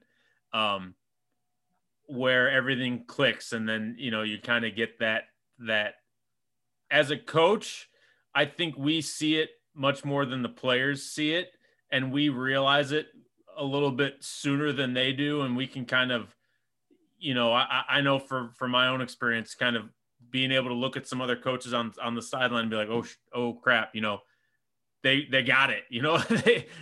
um 0.53 0.95
where 2.07 2.51
everything 2.51 3.03
clicks 3.07 3.51
and 3.51 3.67
then 3.67 3.95
you 3.97 4.11
know 4.11 4.21
you 4.21 4.37
kind 4.37 4.63
of 4.63 4.75
get 4.75 4.99
that 4.99 5.23
that 5.57 5.95
as 6.91 7.09
a 7.09 7.17
coach 7.17 7.89
i 8.35 8.45
think 8.45 8.77
we 8.77 9.01
see 9.01 9.37
it 9.37 9.49
much 9.73 10.05
more 10.05 10.23
than 10.23 10.43
the 10.43 10.47
players 10.47 11.01
see 11.01 11.33
it 11.33 11.49
and 11.91 12.11
we 12.11 12.29
realize 12.29 12.91
it 12.91 13.07
a 13.57 13.63
little 13.63 13.91
bit 13.91 14.17
sooner 14.19 14.71
than 14.71 14.93
they 14.93 15.13
do, 15.13 15.41
and 15.41 15.55
we 15.55 15.67
can 15.67 15.85
kind 15.85 16.11
of, 16.11 16.35
you 17.25 17.33
know, 17.33 17.51
I, 17.51 17.83
I 17.89 18.01
know 18.01 18.19
for 18.19 18.51
for 18.55 18.67
my 18.67 18.87
own 18.87 19.01
experience, 19.01 19.55
kind 19.55 19.75
of 19.75 19.89
being 20.29 20.51
able 20.51 20.69
to 20.69 20.75
look 20.75 20.95
at 20.95 21.07
some 21.07 21.21
other 21.21 21.35
coaches 21.35 21.73
on 21.73 21.91
on 22.01 22.13
the 22.13 22.21
sideline 22.21 22.61
and 22.61 22.69
be 22.69 22.75
like, 22.75 22.89
oh, 22.89 23.03
oh 23.33 23.53
crap, 23.53 23.95
you 23.95 24.01
know, 24.01 24.19
they 25.01 25.25
they 25.25 25.41
got 25.41 25.71
it, 25.71 25.85
you 25.89 26.03
know, 26.03 26.21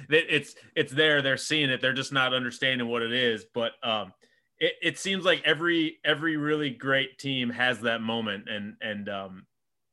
it's 0.09 0.55
it's 0.75 0.91
there, 0.91 1.21
they're 1.21 1.38
seeing 1.38 1.69
it, 1.69 1.79
they're 1.79 1.93
just 1.93 2.12
not 2.12 2.33
understanding 2.33 2.89
what 2.89 3.01
it 3.01 3.13
is. 3.13 3.45
But 3.53 3.71
um, 3.83 4.12
it, 4.59 4.73
it 4.81 5.00
seems 5.00 5.23
like 5.23 5.41
every 5.45 6.00
every 6.03 6.35
really 6.35 6.71
great 6.71 7.17
team 7.19 7.50
has 7.50 7.79
that 7.81 8.01
moment, 8.01 8.50
and 8.50 8.75
and 8.81 9.07
um, 9.07 9.45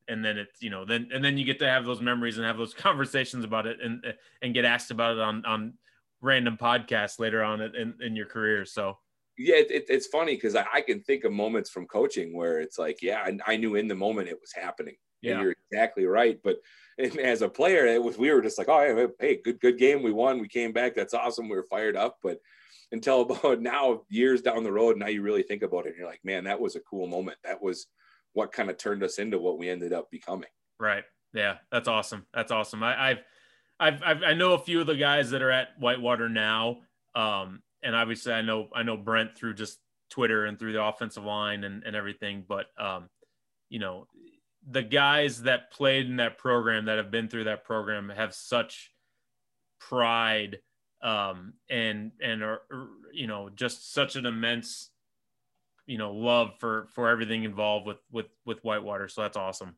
and 0.09 0.25
then 0.25 0.37
it's 0.37 0.61
you 0.61 0.71
know 0.71 0.85
then 0.85 1.11
and 1.15 1.25
then 1.25 1.39
you 1.39 1.45
get 1.45 1.61
to 1.61 1.69
have 1.69 1.85
those 1.85 2.01
memories 2.01 2.39
and 2.39 2.47
have 2.47 2.59
those 2.59 2.75
conversations 2.89 3.45
about 3.45 3.67
it 3.67 3.79
and 3.81 4.05
and 4.43 4.53
get 4.53 4.65
asked 4.65 4.91
about 4.91 5.13
it 5.13 5.21
on 5.21 5.45
on 5.47 5.75
random 6.21 6.59
podcasts 6.61 7.21
later 7.21 7.43
on 7.43 7.63
in, 7.63 7.95
in 8.01 8.15
your 8.15 8.27
career 8.27 8.67
so 8.67 8.99
yeah 9.41 9.57
it, 9.57 9.87
it's 9.89 10.07
funny 10.07 10.35
because 10.35 10.57
I, 10.57 10.67
I, 10.73 10.81
can 10.81 11.03
think 11.03 11.25
of 11.25 11.33
moments 11.33 11.71
from 11.71 11.87
coaching 11.87 12.35
where 12.35 12.61
it's 12.61 12.79
like 12.79 13.03
yeah 13.03 13.23
I, 13.25 13.53
I 13.53 13.57
knew 13.57 13.75
in 13.77 13.89
the 13.89 13.95
moment 13.95 14.29
it 14.29 14.39
was 14.41 14.53
happening 14.53 14.97
yeah 15.23 15.33
and 15.33 15.43
you're 15.43 15.55
exactly 15.73 16.05
right 16.07 16.39
but 16.43 16.57
as 16.99 17.43
a 17.43 17.49
player 17.49 17.87
it 17.87 18.03
was 18.03 18.19
we 18.19 18.33
were 18.33 18.43
just 18.43 18.59
like 18.59 18.69
oh 18.69 19.09
hey 19.19 19.41
good 19.43 19.61
good 19.61 19.79
game 19.79 20.03
we 20.03 20.13
won 20.13 20.41
we 20.41 20.49
came 20.49 20.73
back 20.73 20.95
that's 20.95 21.15
awesome 21.15 21.49
we 21.49 21.57
were 21.57 21.67
fired 21.71 21.97
up 21.97 22.19
but 22.23 22.39
until 22.93 23.21
about 23.23 23.61
now 23.61 24.03
years 24.09 24.43
down 24.43 24.65
the 24.65 24.73
road 24.73 24.97
now 24.97 25.07
you 25.07 25.23
really 25.23 25.43
think 25.43 25.63
about 25.63 25.87
it 25.87 25.91
and 25.91 25.99
you're 25.99 26.09
like 26.09 26.21
man 26.25 26.45
that 26.45 26.61
was 26.61 26.77
a 26.77 26.81
cool 26.81 27.07
moment 27.07 27.39
that 27.45 27.63
was 27.63 27.87
what 28.33 28.53
kind 28.53 28.71
of 28.71 28.79
turned 28.79 29.03
us 29.03 29.19
into 29.19 29.39
what 29.39 29.59
we 29.59 29.69
ended 29.69 29.93
up 29.93 30.11
becoming. 30.11 30.49
Right. 30.79 31.05
Yeah, 31.33 31.57
that's 31.71 31.89
awesome. 31.89 32.27
That's 32.35 32.53
awesome. 32.53 32.83
I, 32.83 33.11
I've, 33.11 33.19
I've, 33.79 34.03
I've, 34.03 34.23
i 34.23 34.33
know 34.35 34.55
a 34.55 34.59
few 34.59 34.81
of 34.81 34.87
the 34.87 34.97
guys 34.97 35.31
that 35.31 35.43
are 35.43 35.51
at 35.51 35.69
Whitewater 35.79 36.29
now, 36.29 36.79
um, 37.15 37.63
and 37.83 37.95
obviously 37.95 38.33
I 38.33 38.43
know 38.43 38.69
I 38.75 38.83
know 38.83 38.97
Brent 38.97 39.37
through 39.37 39.55
just 39.55 39.79
Twitter 40.11 40.45
and 40.45 40.59
through 40.59 40.73
the 40.73 40.85
offensive 40.85 41.25
line 41.25 41.65
and, 41.65 41.83
and 41.85 41.97
everything. 41.97 42.45
But 42.47 42.67
um, 42.79 43.09
you 43.69 43.79
know, 43.79 44.07
the 44.69 44.83
guys 44.83 45.43
that 45.43 45.73
played 45.73 46.07
in 46.07 46.17
that 46.17 46.39
program 46.39 46.87
that 46.87 46.99
have 46.99 47.11
been 47.11 47.29
through 47.29 47.45
that 47.45 47.65
program 47.65 48.11
have 48.11 48.35
such 48.35 48.93
pride 49.79 50.59
um, 51.03 51.55
and 51.71 52.13
and 52.23 52.43
are 52.43 52.61
you 53.13 53.27
know 53.27 53.49
just 53.49 53.93
such 53.93 54.17
an 54.17 54.27
immense 54.27 54.91
you 55.87 55.99
know 55.99 56.13
love 56.13 56.53
for 56.59 56.89
for 56.95 57.09
everything 57.09 57.45
involved 57.45 57.87
with 57.87 57.99
with 58.11 58.27
with 58.45 58.63
Whitewater. 58.63 59.09
So 59.09 59.23
that's 59.23 59.37
awesome. 59.37 59.77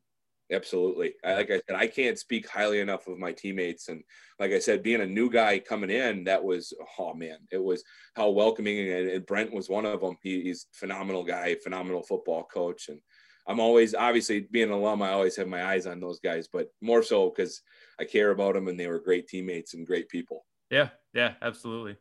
Absolutely. 0.51 1.13
Like 1.23 1.49
I 1.49 1.61
said, 1.67 1.75
I 1.75 1.87
can't 1.87 2.19
speak 2.19 2.47
highly 2.47 2.79
enough 2.79 3.07
of 3.07 3.17
my 3.17 3.31
teammates. 3.31 3.87
And 3.87 4.03
like 4.39 4.51
I 4.51 4.59
said, 4.59 4.83
being 4.83 5.01
a 5.01 5.05
new 5.05 5.29
guy 5.29 5.59
coming 5.59 5.89
in, 5.89 6.25
that 6.25 6.43
was, 6.43 6.73
oh 6.99 7.13
man, 7.13 7.37
it 7.51 7.63
was 7.63 7.83
how 8.15 8.29
welcoming. 8.29 8.91
And, 8.91 9.09
and 9.09 9.25
Brent 9.25 9.53
was 9.53 9.69
one 9.69 9.85
of 9.85 10.01
them. 10.01 10.17
He, 10.21 10.41
he's 10.41 10.67
phenomenal 10.73 11.23
guy, 11.23 11.55
phenomenal 11.55 12.03
football 12.03 12.43
coach. 12.43 12.89
And 12.89 12.99
I'm 13.47 13.59
always, 13.59 13.95
obviously 13.95 14.41
being 14.51 14.69
an 14.69 14.75
alum, 14.75 15.01
I 15.01 15.11
always 15.11 15.35
have 15.37 15.47
my 15.47 15.65
eyes 15.65 15.87
on 15.87 15.99
those 15.99 16.19
guys, 16.19 16.47
but 16.51 16.67
more 16.81 17.03
so 17.03 17.29
because 17.29 17.61
I 17.99 18.03
care 18.03 18.31
about 18.31 18.55
them 18.55 18.67
and 18.67 18.79
they 18.79 18.87
were 18.87 18.99
great 18.99 19.27
teammates 19.27 19.73
and 19.73 19.87
great 19.87 20.09
people. 20.09 20.45
Yeah. 20.69 20.89
Yeah, 21.13 21.33
absolutely. 21.41 21.97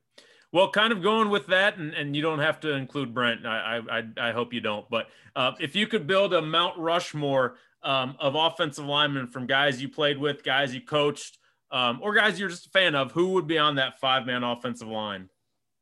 Well, 0.52 0.70
kind 0.70 0.92
of 0.92 1.02
going 1.02 1.30
with 1.30 1.46
that, 1.46 1.78
and, 1.78 1.94
and 1.94 2.14
you 2.14 2.20
don't 2.20 2.40
have 2.40 2.60
to 2.60 2.72
include 2.72 3.14
Brent. 3.14 3.46
I 3.46 3.80
I, 3.90 4.28
I 4.28 4.32
hope 4.32 4.52
you 4.52 4.60
don't. 4.60 4.88
But 4.90 5.06
uh, 5.34 5.52
if 5.60 5.74
you 5.74 5.86
could 5.86 6.06
build 6.06 6.34
a 6.34 6.42
Mount 6.42 6.78
Rushmore 6.78 7.56
um, 7.82 8.16
of 8.20 8.34
offensive 8.34 8.84
linemen 8.84 9.26
from 9.26 9.46
guys 9.46 9.80
you 9.80 9.88
played 9.88 10.18
with, 10.18 10.44
guys 10.44 10.74
you 10.74 10.80
coached, 10.80 11.38
um, 11.70 12.00
or 12.02 12.14
guys 12.14 12.38
you're 12.38 12.48
just 12.48 12.66
a 12.66 12.70
fan 12.70 12.94
of, 12.94 13.12
who 13.12 13.30
would 13.30 13.46
be 13.46 13.58
on 13.58 13.76
that 13.76 13.98
five 13.98 14.26
man 14.26 14.44
offensive 14.44 14.88
line? 14.88 15.28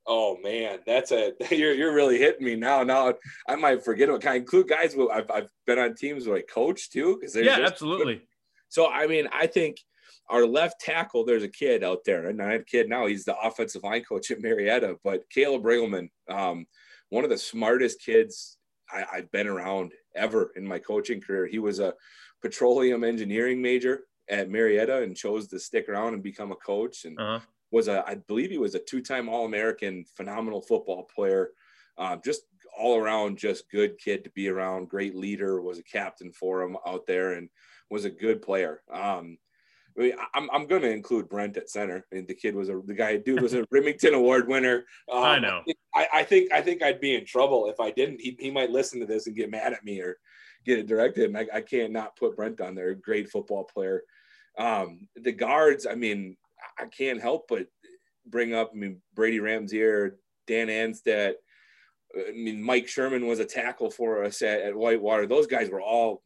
Oh 0.06 0.38
man, 0.42 0.78
that's 0.86 1.12
a 1.12 1.32
you're 1.50 1.74
you're 1.74 1.94
really 1.94 2.18
hitting 2.18 2.44
me 2.44 2.56
now. 2.56 2.82
Now 2.82 3.14
I 3.48 3.56
might 3.56 3.84
forget 3.84 4.08
what 4.08 4.22
kind 4.22 4.36
of 4.36 4.42
include 4.42 4.68
guys. 4.68 4.94
Who 4.94 5.10
i've 5.10 5.30
I've 5.30 5.48
been 5.66 5.78
on 5.78 5.94
teams 5.94 6.26
where 6.26 6.38
I 6.38 6.42
coach 6.42 6.90
too 6.90 7.18
because 7.20 7.36
yeah, 7.36 7.60
absolutely. 7.60 8.22
So 8.68 8.88
I 8.88 9.06
mean, 9.06 9.28
I 9.32 9.46
think 9.46 9.78
our 10.30 10.46
left 10.46 10.80
tackle, 10.80 11.24
there's 11.24 11.42
a 11.42 11.48
kid 11.48 11.82
out 11.84 12.04
there, 12.04 12.28
and 12.28 12.38
not 12.38 12.54
a 12.54 12.60
kid 12.60 12.88
now. 12.88 13.06
He's 13.06 13.24
the 13.24 13.38
offensive 13.38 13.82
line 13.82 14.04
coach 14.04 14.30
at 14.30 14.40
Marietta. 14.40 14.96
But 15.04 15.28
Caleb 15.28 15.64
Riggleman, 15.64 16.08
um, 16.28 16.66
one 17.10 17.24
of 17.24 17.30
the 17.30 17.38
smartest 17.38 18.00
kids 18.00 18.56
I, 18.92 19.04
have 19.16 19.30
been 19.32 19.48
around 19.48 19.92
ever 20.14 20.52
in 20.56 20.66
my 20.66 20.78
coaching 20.78 21.20
career. 21.20 21.46
He 21.46 21.58
was 21.58 21.78
a 21.78 21.94
petroleum 22.42 23.04
engineering 23.04 23.60
major 23.60 24.04
at 24.28 24.50
Marietta 24.50 25.02
and 25.02 25.16
chose 25.16 25.48
to 25.48 25.58
stick 25.58 25.88
around 25.88 26.14
and 26.14 26.22
become 26.22 26.52
a 26.52 26.56
coach. 26.56 27.04
And 27.04 27.18
uh-huh. 27.18 27.40
was 27.70 27.88
a, 27.88 28.04
I 28.06 28.14
believe 28.14 28.50
he 28.50 28.58
was 28.58 28.74
a 28.74 28.80
two-time 28.80 29.28
All-American, 29.28 30.04
phenomenal 30.16 30.62
football 30.62 31.08
player. 31.14 31.50
Um, 31.98 32.20
just 32.24 32.42
all 32.78 32.96
around, 32.96 33.36
just 33.36 33.70
good 33.70 33.98
kid 33.98 34.24
to 34.24 34.30
be 34.30 34.48
around. 34.48 34.88
Great 34.88 35.14
leader. 35.14 35.60
Was 35.60 35.78
a 35.78 35.82
captain 35.82 36.32
for 36.32 36.62
him 36.62 36.76
out 36.86 37.06
there 37.06 37.32
and 37.32 37.48
was 37.90 38.04
a 38.04 38.10
good 38.10 38.40
player. 38.40 38.82
Um, 38.90 39.36
I 39.98 40.02
mean, 40.02 40.12
I'm, 40.34 40.48
I'm 40.52 40.66
going 40.66 40.82
to 40.82 40.90
include 40.90 41.28
Brent 41.28 41.56
at 41.56 41.68
center. 41.68 42.06
I 42.10 42.14
mean, 42.14 42.26
the 42.26 42.34
kid 42.34 42.54
was 42.54 42.68
a 42.68 42.80
the 42.84 42.94
guy 42.94 43.16
dude 43.16 43.42
was 43.42 43.54
a 43.54 43.66
Remington 43.70 44.14
Award 44.14 44.48
winner. 44.48 44.84
Um, 45.10 45.22
I 45.22 45.38
know. 45.38 45.62
I, 46.00 46.20
I, 46.20 46.22
think 46.24 46.52
I 46.52 46.62
think 46.62 46.82
I'd 46.82 47.00
be 47.00 47.14
in 47.14 47.26
trouble 47.26 47.68
if 47.68 47.78
I 47.78 47.90
didn't. 47.90 48.20
He, 48.20 48.36
he 48.38 48.50
might 48.50 48.70
listen 48.70 49.00
to 49.00 49.06
this 49.06 49.26
and 49.26 49.36
get 49.36 49.50
mad 49.50 49.72
at 49.72 49.84
me 49.84 50.00
or 50.00 50.16
get 50.64 50.78
it 50.78 50.86
directed. 50.86 51.24
And 51.24 51.36
I, 51.36 51.46
I 51.52 51.60
can't 51.60 51.92
not 51.92 52.16
put 52.16 52.36
Brent 52.36 52.60
on 52.60 52.74
there. 52.74 52.94
Great 52.94 53.30
football 53.30 53.64
player. 53.64 54.02
Um, 54.58 55.08
the 55.16 55.32
guards. 55.32 55.86
I 55.86 55.94
mean, 55.94 56.36
I 56.78 56.86
can't 56.86 57.20
help 57.20 57.46
but 57.48 57.66
bring 58.26 58.54
up. 58.54 58.70
I 58.72 58.76
mean, 58.76 59.00
Brady 59.14 59.38
Ramsier, 59.38 60.12
Dan 60.46 60.68
Anstead. 60.68 61.34
I 62.16 62.32
mean, 62.32 62.62
Mike 62.62 62.88
Sherman 62.88 63.26
was 63.26 63.38
a 63.38 63.44
tackle 63.44 63.90
for 63.90 64.24
us 64.24 64.42
at, 64.42 64.60
at 64.62 64.74
Whitewater. 64.74 65.26
Those 65.26 65.46
guys 65.46 65.70
were 65.70 65.82
all 65.82 66.22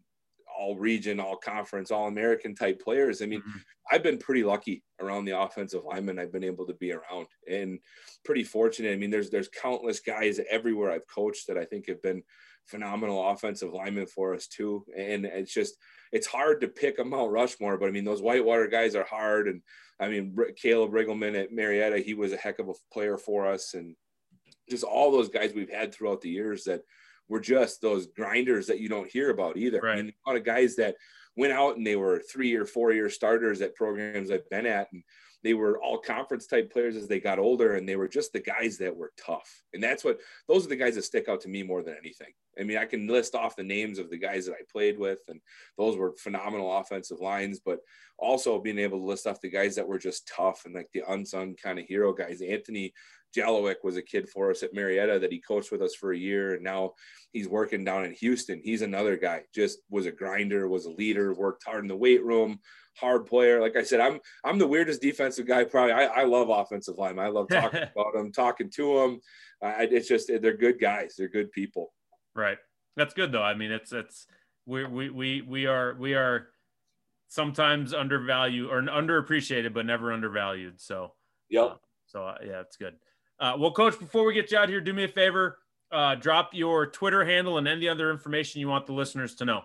all 0.59 0.77
region, 0.77 1.21
all 1.21 1.37
conference, 1.37 1.91
all 1.91 2.07
American 2.07 2.55
type 2.55 2.81
players. 2.81 3.23
I 3.23 3.27
mean, 3.27 3.41
mm-hmm. 3.41 3.59
I've 3.91 4.03
been 4.03 4.19
pretty 4.19 4.45
lucky 4.45 4.83
around 5.01 5.25
the 5.25 5.39
offensive 5.39 5.85
linemen 5.85 6.19
I've 6.19 6.33
been 6.33 6.45
able 6.45 6.67
to 6.67 6.75
be 6.75 6.93
around 6.93 7.27
and 7.51 7.79
pretty 8.25 8.45
fortunate. 8.45 8.93
I 8.93 8.97
mean, 8.97 9.11
there's 9.11 9.31
there's 9.31 9.49
countless 9.49 10.01
guys 10.01 10.41
everywhere 10.51 10.91
I've 10.91 11.07
coached 11.07 11.47
that 11.49 11.59
I 11.59 11.65
think 11.65 11.89
have 11.89 12.03
been 12.03 12.23
phenomenal 12.67 13.31
offensive 13.31 13.73
linemen 13.73 14.07
for 14.07 14.35
us 14.35 14.47
too. 14.47 14.85
And 14.97 15.27
it's 15.27 15.53
just 15.53 15.77
it's 16.13 16.27
hard 16.27 16.61
to 16.61 16.69
pick 16.69 16.99
a 16.99 17.05
Mount 17.05 17.31
Rushmore, 17.31 17.79
but 17.79 17.89
I 17.89 17.93
mean 17.93 18.05
those 18.05 18.23
Whitewater 18.23 18.69
guys 18.69 18.95
are 18.95 19.05
hard. 19.05 19.49
And 19.49 19.61
I 20.01 20.09
mean 20.09 20.37
Caleb 20.61 20.93
Riggleman 20.93 21.41
at 21.41 21.53
Marietta, 21.53 21.99
he 21.99 22.15
was 22.15 22.33
a 22.33 22.39
heck 22.39 22.59
of 22.59 22.69
a 22.69 22.75
player 22.93 23.19
for 23.19 23.47
us, 23.47 23.75
and 23.75 23.95
just 24.71 24.85
all 24.85 25.13
those 25.13 25.29
guys 25.29 25.53
we've 25.55 25.71
had 25.71 25.93
throughout 25.93 26.23
the 26.23 26.31
years 26.31 26.65
that 26.65 26.81
were 27.29 27.41
just 27.41 27.81
those 27.81 28.07
grinders 28.07 28.67
that 28.67 28.81
you 28.81 28.89
don't 28.89 29.11
hear 29.11 29.31
about 29.31 29.57
either. 29.57 29.81
Right. 29.81 29.99
I 29.99 30.03
mean, 30.03 30.13
a 30.27 30.31
lot 30.31 30.37
of 30.37 30.45
guys 30.45 30.77
that 30.77 30.97
went 31.37 31.53
out 31.53 31.77
and 31.77 31.87
they 31.87 31.97
were 31.97 32.23
three 32.31 32.55
or 32.55 32.65
four 32.65 32.93
year 32.93 33.09
starters 33.11 33.61
at 33.61 33.75
programs 33.75 34.31
I've 34.31 34.49
been 34.51 34.67
at, 34.67 34.89
and 34.93 35.03
they 35.43 35.55
were 35.55 35.79
all 35.83 35.99
conference 35.99 36.47
type 36.47 36.73
players 36.73 36.97
as 36.97 37.07
they 37.07 37.21
got 37.21 37.39
older, 37.39 37.75
and 37.75 37.87
they 37.87 37.97
were 37.97 38.09
just 38.09 38.33
the 38.33 38.41
guys 38.41 38.79
that 38.79 38.97
were 38.97 39.13
tough. 39.19 39.63
And 39.75 39.83
that's 39.83 40.03
what 40.03 40.21
those 40.49 40.65
are 40.65 40.71
the 40.71 40.77
guys 40.77 40.95
that 40.95 41.05
stick 41.05 41.29
out 41.29 41.43
to 41.43 41.49
me 41.49 41.63
more 41.63 41.83
than 41.83 41.97
anything. 42.01 42.33
I 42.59 42.63
mean, 42.63 42.79
I 42.79 42.87
can 42.87 43.07
list 43.07 43.35
off 43.35 43.57
the 43.57 43.63
names 43.63 43.99
of 43.99 44.09
the 44.11 44.17
guys 44.17 44.47
that 44.47 44.55
I 44.55 44.63
played 44.73 44.99
with, 44.99 45.19
and 45.29 45.41
those 45.77 45.97
were 45.97 46.15
phenomenal 46.17 46.75
offensive 46.75 47.21
lines, 47.21 47.61
but 47.65 47.81
also 48.19 48.59
being 48.59 48.79
able 48.79 48.99
to 48.99 49.05
list 49.05 49.27
off 49.27 49.41
the 49.41 49.51
guys 49.51 49.75
that 49.77 49.87
were 49.87 49.99
just 49.99 50.31
tough 50.35 50.63
and 50.65 50.75
like 50.75 50.89
the 50.95 51.03
unsung 51.09 51.57
kind 51.57 51.79
of 51.79 51.85
hero 51.85 52.15
guys. 52.15 52.41
Anthony 52.41 52.95
Jalowick 53.35 53.77
was 53.83 53.97
a 53.97 54.03
kid 54.03 54.29
for 54.29 54.51
us 54.51 54.63
at 54.63 54.75
Marietta 54.75 55.19
that 55.19 55.33
he 55.33 55.41
coached 55.41 55.73
with 55.73 55.83
us 55.83 55.95
for 55.95 56.13
a 56.13 56.19
year, 56.19 56.55
and 56.55 56.63
now 56.63 56.93
he's 57.33 57.49
working 57.49 57.85
down 57.85 58.05
in 58.05 58.13
Houston. 58.13 58.61
He's 58.63 58.83
another 58.83 59.17
guy, 59.17 59.43
just 59.55 59.79
was 59.91 60.07
a 60.07 60.13
grinder, 60.13 60.69
was 60.69 60.87
a 60.87 60.91
leader, 60.91 61.35
worked 61.35 61.65
hard 61.65 61.85
in 61.85 61.89
the 61.89 61.97
weight 61.97 62.25
room, 62.25 62.61
hard 62.97 63.27
player. 63.27 63.61
Like 63.61 63.77
I 63.77 63.83
said, 63.83 64.01
I'm 64.01 64.21
I'm 64.45 64.59
the 64.59 64.67
weirdest 64.67 65.03
defensive 65.03 65.47
guy. 65.47 65.65
Probably, 65.65 65.93
I, 65.93 66.05
I 66.05 66.25
love 66.25 66.49
offensive 66.49 66.99
line. 66.99 67.19
I 67.19 67.29
love 67.29 67.49
talking 67.49 67.83
about 67.97 68.15
them, 68.15 68.33
talking 68.33 68.71
to 68.71 69.01
them. 69.01 69.21
I, 69.63 69.89
it's 69.91 70.09
just 70.09 70.29
they're 70.29 70.57
good 70.57 70.81
guys. 70.81 71.15
They're 71.17 71.29
good 71.29 71.51
people. 71.53 71.93
Right. 72.35 72.59
That's 72.97 73.15
good 73.15 73.33
though. 73.33 73.43
I 73.43 73.55
mean, 73.55 73.73
it's 73.73 73.93
it's 73.93 74.27
we 74.67 74.85
we 74.85 75.11
we 75.11 75.43
we 75.43 75.67
are 75.67 75.95
we 75.99 76.15
are 76.15 76.49
sometimes 77.29 77.93
undervalued 77.93 78.71
or 78.71 78.81
underappreciated, 78.83 79.75
but 79.75 79.87
never 79.87 80.13
undervalued. 80.13 80.81
So 80.81 81.15
yeah. 81.49 81.63
Uh, 81.63 81.77
so 82.07 82.25
uh, 82.27 82.37
yeah, 82.45 82.61
it's 82.61 82.77
good. 82.77 82.95
Uh, 83.41 83.57
well, 83.59 83.73
coach, 83.73 83.99
before 83.99 84.25
we 84.25 84.35
get 84.35 84.51
you 84.51 84.59
out 84.59 84.69
here, 84.69 84.81
do 84.81 84.93
me 84.93 85.05
a 85.05 85.09
favor. 85.09 85.59
Uh, 85.91 86.15
drop 86.15 86.51
your 86.53 86.87
Twitter 86.87 87.25
handle 87.25 87.59
and 87.59 87.69
any 87.69 87.89
other 87.89 88.11
information 88.11 88.61
you 88.61 88.69
want 88.69 88.87
the 88.87 88.93
listeners 88.93 89.35
to 89.37 89.45
know. 89.45 89.63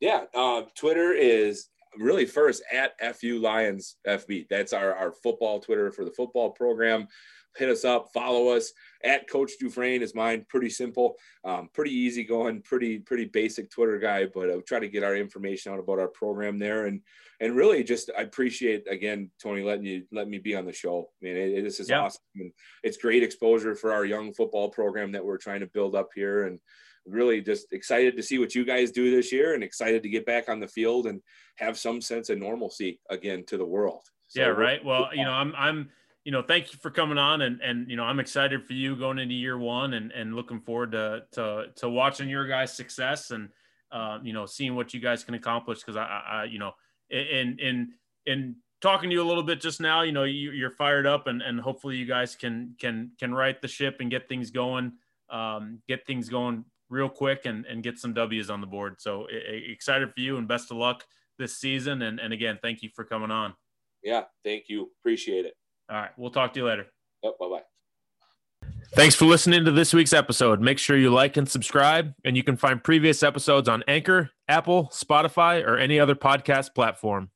Yeah, 0.00 0.24
uh, 0.34 0.62
Twitter 0.74 1.12
is 1.12 1.68
really 1.96 2.26
first 2.26 2.62
at 2.72 3.16
FU 3.16 3.38
Lions 3.38 3.96
FB. 4.06 4.46
That's 4.48 4.72
our, 4.72 4.94
our 4.94 5.12
football 5.12 5.60
Twitter 5.60 5.90
for 5.90 6.04
the 6.04 6.10
football 6.12 6.50
program. 6.50 7.08
Hit 7.56 7.68
us 7.68 7.84
up, 7.84 8.10
follow 8.14 8.48
us. 8.50 8.72
at 9.02 9.28
Coach 9.28 9.52
Dufresne 9.58 10.02
is 10.02 10.14
mine. 10.14 10.46
Pretty 10.48 10.70
simple, 10.70 11.16
um, 11.44 11.68
pretty 11.74 11.90
easy 11.90 12.22
going, 12.22 12.62
pretty 12.62 13.00
pretty 13.00 13.24
basic 13.24 13.70
Twitter 13.70 13.98
guy. 13.98 14.26
But 14.32 14.50
I 14.50 14.60
try 14.64 14.78
to 14.78 14.88
get 14.88 15.02
our 15.02 15.16
information 15.16 15.72
out 15.72 15.80
about 15.80 15.98
our 15.98 16.08
program 16.08 16.60
there, 16.60 16.86
and 16.86 17.00
and 17.40 17.56
really 17.56 17.82
just 17.82 18.08
I 18.16 18.22
appreciate 18.22 18.86
again 18.88 19.32
Tony 19.42 19.64
letting 19.64 19.84
you 19.84 20.04
let 20.12 20.28
me 20.28 20.38
be 20.38 20.54
on 20.54 20.64
the 20.64 20.72
show. 20.72 21.08
I 21.20 21.24
mean, 21.24 21.36
it, 21.36 21.58
it, 21.58 21.64
this 21.64 21.80
is 21.80 21.90
yeah. 21.90 22.02
awesome, 22.02 22.22
and 22.36 22.52
it's 22.84 22.98
great 22.98 23.24
exposure 23.24 23.74
for 23.74 23.92
our 23.92 24.04
young 24.04 24.32
football 24.32 24.68
program 24.68 25.10
that 25.12 25.24
we're 25.24 25.36
trying 25.36 25.60
to 25.60 25.66
build 25.66 25.96
up 25.96 26.10
here, 26.14 26.44
and 26.44 26.60
really 27.06 27.40
just 27.40 27.72
excited 27.72 28.16
to 28.16 28.22
see 28.22 28.38
what 28.38 28.54
you 28.54 28.64
guys 28.64 28.90
do 28.90 29.14
this 29.14 29.32
year, 29.32 29.54
and 29.54 29.64
excited 29.64 30.02
to 30.02 30.08
get 30.08 30.26
back 30.26 30.48
on 30.48 30.60
the 30.60 30.68
field 30.68 31.06
and 31.06 31.20
have 31.56 31.78
some 31.78 32.00
sense 32.00 32.30
of 32.30 32.38
normalcy 32.38 33.00
again 33.10 33.44
to 33.46 33.56
the 33.56 33.64
world. 33.64 34.02
So 34.28 34.40
yeah, 34.40 34.48
right. 34.48 34.84
Well, 34.84 35.08
you 35.12 35.24
know, 35.24 35.32
I'm 35.32 35.54
I'm 35.56 35.90
you 36.24 36.32
know, 36.32 36.42
thank 36.42 36.72
you 36.72 36.78
for 36.78 36.90
coming 36.90 37.18
on, 37.18 37.42
and 37.42 37.60
and 37.60 37.90
you 37.90 37.96
know, 37.96 38.04
I'm 38.04 38.20
excited 38.20 38.66
for 38.66 38.74
you 38.74 38.94
going 38.94 39.18
into 39.18 39.34
year 39.34 39.58
one, 39.58 39.94
and 39.94 40.12
and 40.12 40.34
looking 40.34 40.60
forward 40.60 40.92
to 40.92 41.22
to 41.32 41.66
to 41.76 41.88
watching 41.88 42.28
your 42.28 42.46
guys' 42.46 42.76
success, 42.76 43.30
and 43.30 43.48
uh, 43.90 44.18
you 44.22 44.32
know, 44.32 44.46
seeing 44.46 44.76
what 44.76 44.92
you 44.92 45.00
guys 45.00 45.24
can 45.24 45.34
accomplish. 45.34 45.80
Because 45.80 45.96
I, 45.96 46.04
I, 46.04 46.44
you 46.44 46.58
know, 46.58 46.72
in 47.10 47.58
in 47.58 47.88
in 48.26 48.56
talking 48.80 49.10
to 49.10 49.14
you 49.14 49.22
a 49.22 49.26
little 49.26 49.42
bit 49.42 49.60
just 49.60 49.80
now, 49.80 50.02
you 50.02 50.12
know, 50.12 50.24
you, 50.24 50.52
you're 50.52 50.70
fired 50.70 51.06
up, 51.06 51.26
and 51.26 51.40
and 51.40 51.58
hopefully 51.58 51.96
you 51.96 52.06
guys 52.06 52.36
can 52.36 52.74
can 52.78 53.12
can 53.18 53.34
right 53.34 53.60
the 53.60 53.68
ship 53.68 53.96
and 54.00 54.10
get 54.10 54.28
things 54.28 54.50
going, 54.50 54.92
um, 55.30 55.80
get 55.88 56.06
things 56.06 56.28
going 56.28 56.64
real 56.90 57.08
quick, 57.08 57.46
and 57.46 57.64
and 57.64 57.82
get 57.82 57.98
some 57.98 58.12
W's 58.12 58.50
on 58.50 58.60
the 58.60 58.66
board. 58.66 58.96
So 58.98 59.26
excited 59.30 60.12
for 60.12 60.20
you, 60.20 60.36
and 60.36 60.46
best 60.46 60.70
of 60.70 60.76
luck 60.76 61.04
this 61.38 61.56
season. 61.56 62.02
And 62.02 62.20
and 62.20 62.32
again, 62.32 62.58
thank 62.60 62.82
you 62.82 62.90
for 62.94 63.04
coming 63.04 63.30
on. 63.30 63.54
Yeah, 64.02 64.24
thank 64.44 64.64
you. 64.68 64.90
Appreciate 65.00 65.46
it. 65.46 65.54
All 65.90 65.96
right. 65.96 66.10
We'll 66.16 66.30
talk 66.30 66.52
to 66.54 66.60
you 66.60 66.66
later. 66.66 66.86
Yep. 67.22 67.34
Bye 67.38 67.48
bye. 67.48 67.62
Thanks 68.92 69.14
for 69.14 69.24
listening 69.24 69.64
to 69.64 69.70
this 69.70 69.94
week's 69.94 70.12
episode. 70.12 70.60
Make 70.60 70.78
sure 70.78 70.96
you 70.96 71.10
like 71.10 71.36
and 71.36 71.48
subscribe, 71.48 72.12
and 72.24 72.36
you 72.36 72.42
can 72.42 72.56
find 72.56 72.82
previous 72.82 73.22
episodes 73.22 73.68
on 73.68 73.84
Anchor, 73.86 74.30
Apple, 74.48 74.90
Spotify, 74.92 75.64
or 75.64 75.78
any 75.78 76.00
other 76.00 76.16
podcast 76.16 76.74
platform. 76.74 77.30